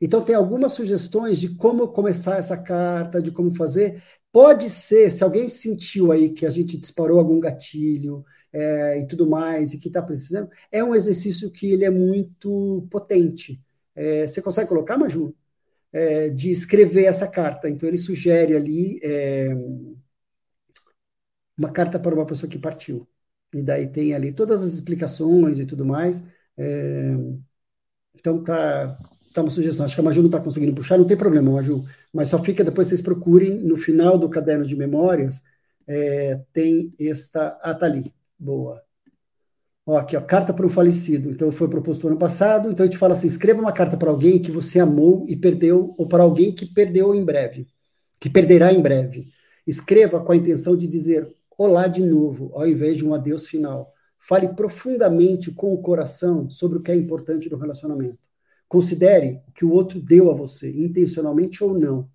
[0.00, 4.02] Então, tem algumas sugestões de como começar essa carta, de como fazer.
[4.32, 9.28] Pode ser, se alguém sentiu aí que a gente disparou algum gatilho é, e tudo
[9.28, 13.60] mais, e que está precisando, é um exercício que ele é muito potente.
[13.94, 15.34] É, você consegue colocar, Maju?
[15.92, 17.68] É, de escrever essa carta.
[17.68, 19.54] Então, ele sugere ali é,
[21.60, 23.06] uma carta para uma pessoa que partiu.
[23.54, 26.24] E daí tem ali todas as explicações e tudo mais.
[26.56, 27.14] É,
[28.14, 28.98] então, tá
[29.32, 29.84] tá uma sugestão.
[29.84, 31.84] Acho que a Maju não está conseguindo puxar, não tem problema, Maju.
[32.12, 35.42] Mas só fica depois vocês procurem no final do caderno de memórias.
[35.86, 37.58] É, tem esta.
[37.62, 38.14] Ah, tá ali.
[38.38, 38.82] Boa.
[39.86, 41.30] Ó, aqui, ó, carta para um falecido.
[41.30, 42.70] Então, foi proposto ano passado.
[42.70, 45.94] Então, a gente fala assim: escreva uma carta para alguém que você amou e perdeu,
[45.98, 47.66] ou para alguém que perdeu em breve,
[48.20, 49.28] que perderá em breve.
[49.66, 51.28] Escreva com a intenção de dizer
[51.62, 53.92] olá de novo, ao invés de um adeus final.
[54.18, 58.30] Fale profundamente com o coração sobre o que é importante do relacionamento.
[58.66, 62.08] Considere o que o outro deu a você, intencionalmente ou não,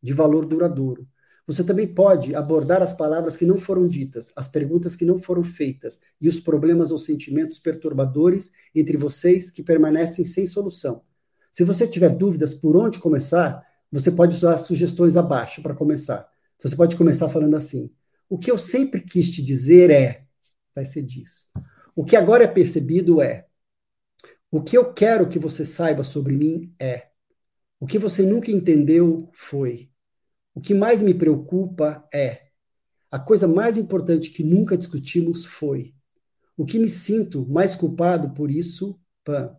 [0.00, 1.04] de valor duradouro.
[1.48, 5.42] Você também pode abordar as palavras que não foram ditas, as perguntas que não foram
[5.42, 11.02] feitas e os problemas ou sentimentos perturbadores entre vocês que permanecem sem solução.
[11.50, 16.30] Se você tiver dúvidas por onde começar, você pode usar sugestões abaixo para começar.
[16.56, 17.90] Você pode começar falando assim:
[18.32, 20.24] o que eu sempre quis te dizer é,
[20.74, 21.50] vai ser diz.
[21.94, 23.44] O que agora é percebido é,
[24.50, 27.08] o que eu quero que você saiba sobre mim é,
[27.78, 29.90] o que você nunca entendeu foi,
[30.54, 32.46] o que mais me preocupa é,
[33.10, 35.94] a coisa mais importante que nunca discutimos foi,
[36.56, 39.54] o que me sinto mais culpado por isso, Pan,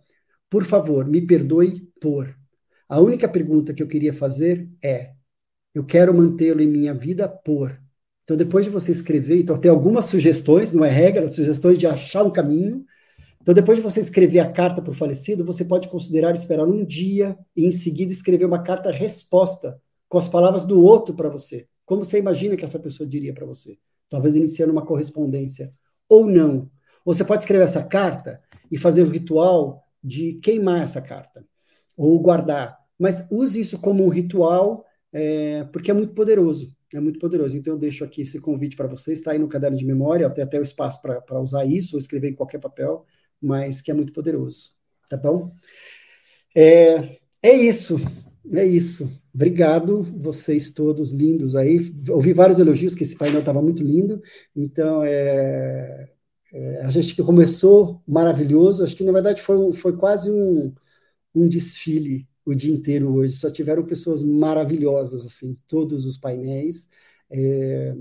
[0.50, 2.36] por favor, me perdoe por.
[2.90, 5.14] A única pergunta que eu queria fazer é:
[5.76, 7.83] eu quero mantê-lo em minha vida por.
[8.24, 12.24] Então, depois de você escrever, então tem algumas sugestões, não é regra, sugestões de achar
[12.24, 12.86] um caminho.
[13.42, 16.86] Então, depois de você escrever a carta para o falecido, você pode considerar esperar um
[16.86, 19.78] dia e, em seguida, escrever uma carta resposta
[20.08, 21.68] com as palavras do outro para você.
[21.86, 23.78] Como você imagina que essa pessoa diria para você?
[24.10, 25.74] Talvez iniciando uma correspondência.
[26.08, 26.70] Ou não.
[27.04, 28.40] Ou você pode escrever essa carta
[28.72, 31.46] e fazer o ritual de queimar essa carta.
[31.98, 32.78] Ou guardar.
[32.98, 37.58] Mas use isso como um ritual, é, porque é muito poderoso é muito poderoso.
[37.58, 40.44] Então eu deixo aqui esse convite para vocês, está aí no caderno de memória, tem
[40.44, 43.06] até o espaço para usar isso, ou escrever em qualquer papel,
[43.42, 44.72] mas que é muito poderoso.
[45.10, 45.50] Tá bom?
[46.56, 47.98] É, é isso,
[48.52, 49.10] é isso.
[49.34, 51.94] Obrigado, vocês todos lindos aí.
[52.10, 54.22] Ouvi vários elogios que esse painel estava muito lindo.
[54.56, 56.10] Então, é,
[56.54, 58.84] é, a gente que começou maravilhoso.
[58.84, 60.74] Acho que na verdade foi, foi quase um,
[61.34, 63.34] um desfile o dia inteiro hoje.
[63.36, 66.90] Só tiveram pessoas maravilhosas, assim, todos os painéis.
[67.30, 67.96] É...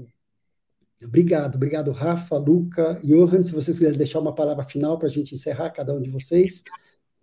[1.04, 3.42] Obrigado, obrigado, Rafa, Luca, Johan.
[3.42, 6.62] Se vocês quiserem deixar uma palavra final para a gente encerrar, cada um de vocês.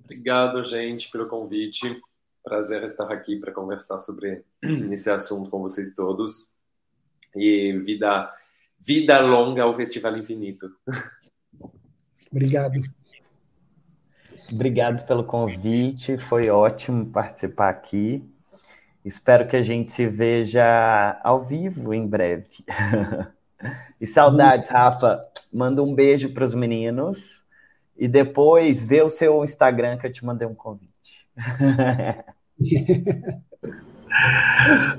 [0.04, 1.98] Obrigado, gente, pelo convite.
[2.44, 4.44] Prazer estar aqui para conversar sobre
[4.92, 6.54] esse assunto com vocês todos.
[7.36, 8.34] E vida,
[8.80, 10.70] vida longa ao Festival Infinito.
[12.32, 12.99] Obrigado.
[14.52, 18.24] Obrigado pelo convite, foi ótimo participar aqui.
[19.04, 22.48] Espero que a gente se veja ao vivo em breve.
[24.00, 25.26] e saudades, Rafa.
[25.52, 27.44] Manda um beijo para os meninos
[27.98, 31.26] e depois vê o seu Instagram que eu te mandei um convite.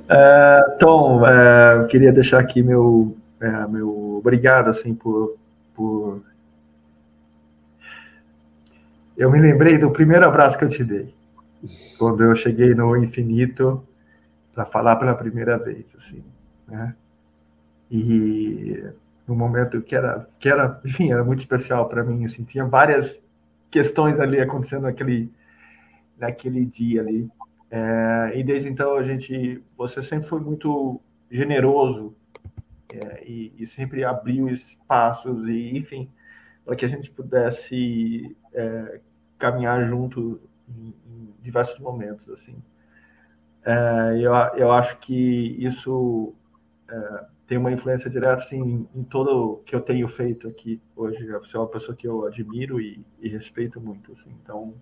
[0.09, 5.40] uh, Tom, uh, queria deixar aqui meu, uh, meu obrigado assim por
[9.21, 11.15] eu me lembrei do primeiro abraço que eu te dei,
[11.99, 13.87] quando eu cheguei no infinito
[14.55, 16.25] para falar pela primeira vez, assim,
[16.67, 16.97] né?
[17.91, 18.83] E
[19.29, 23.23] no momento que era, que era, enfim, era muito especial para mim, assim, tinha várias
[23.71, 25.31] questões ali acontecendo naquele,
[26.19, 27.31] naquele dia ali.
[27.71, 30.99] É, e desde então a gente, você sempre foi muito
[31.31, 32.17] generoso
[32.89, 36.09] é, e, e, sempre abriu espaços e, enfim,
[36.65, 39.01] para que a gente pudesse é,
[39.41, 40.95] caminhar junto em,
[41.43, 42.55] diversos momentos, assim.
[43.65, 46.35] É, eu, eu acho que isso
[46.89, 51.27] é, tem uma influência direta assim, em, todo que eu tenho feito aqui hoje.
[51.27, 54.13] Você é uma pessoa que eu admiro e, e respeito muito.
[54.13, 54.31] Assim.
[54.43, 54.75] Então,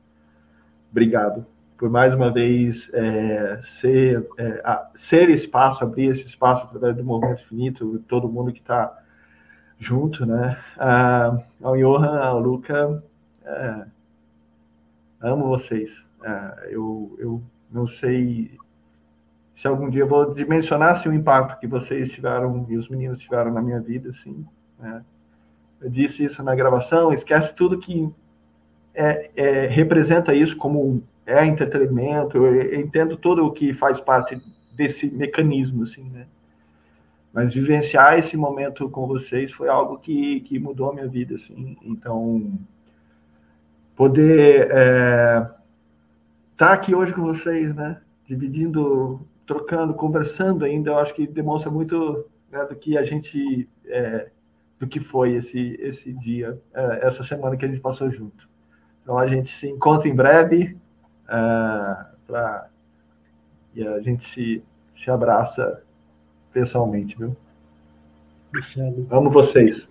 [0.90, 1.46] obrigado
[1.78, 7.04] por mais uma vez é, ser, é, a, ser espaço, abrir esse espaço através do
[7.04, 8.98] movimento infinito, todo mundo que está
[9.78, 10.58] junto, né?
[10.76, 13.02] Ah, ao Johan, ao Luca,
[13.44, 13.84] é,
[15.20, 16.06] amo vocês.
[16.22, 18.58] É, eu, eu não sei
[19.54, 23.18] se algum dia eu vou dimensionar assim, o impacto que vocês tiveram e os meninos
[23.18, 24.10] tiveram na minha vida.
[24.10, 24.46] Assim,
[24.78, 25.04] né?
[25.80, 28.08] Eu disse isso na gravação, esquece tudo que
[28.94, 34.40] é, é, representa isso como é entretenimento, eu entendo tudo o que faz parte
[34.72, 36.26] desse mecanismo, assim, né?
[37.32, 41.76] Mas vivenciar esse momento com vocês foi algo que, que mudou a minha vida, assim.
[41.82, 42.58] Então,
[43.98, 45.50] poder estar é,
[46.56, 48.00] tá aqui hoje com vocês, né?
[48.28, 54.28] Dividindo, trocando, conversando ainda, eu acho que demonstra muito né, do que a gente, é,
[54.78, 58.48] do que foi esse esse dia, é, essa semana que a gente passou junto.
[59.02, 60.76] Então a gente se encontra em breve
[61.28, 62.68] é, pra,
[63.74, 64.62] e a gente se,
[64.94, 65.82] se abraça
[66.52, 67.36] pessoalmente, viu?
[68.52, 69.08] Fechado.
[69.10, 69.88] Amo vocês.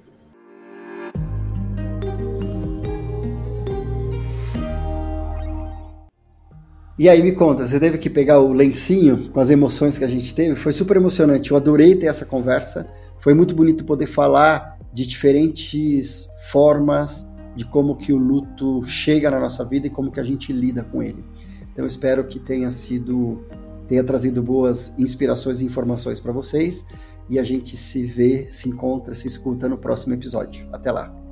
[7.00, 10.08] E aí me conta, você teve que pegar o lencinho com as emoções que a
[10.08, 10.56] gente teve?
[10.56, 11.52] Foi super emocionante.
[11.52, 12.88] Eu adorei ter essa conversa.
[13.20, 19.40] Foi muito bonito poder falar de diferentes formas de como que o luto chega na
[19.40, 21.24] nossa vida e como que a gente lida com ele.
[21.72, 23.46] Então espero que tenha sido
[23.88, 26.84] tenha trazido boas inspirações e informações para vocês
[27.30, 30.68] e a gente se vê, se encontra, se escuta no próximo episódio.
[30.74, 31.27] Até lá.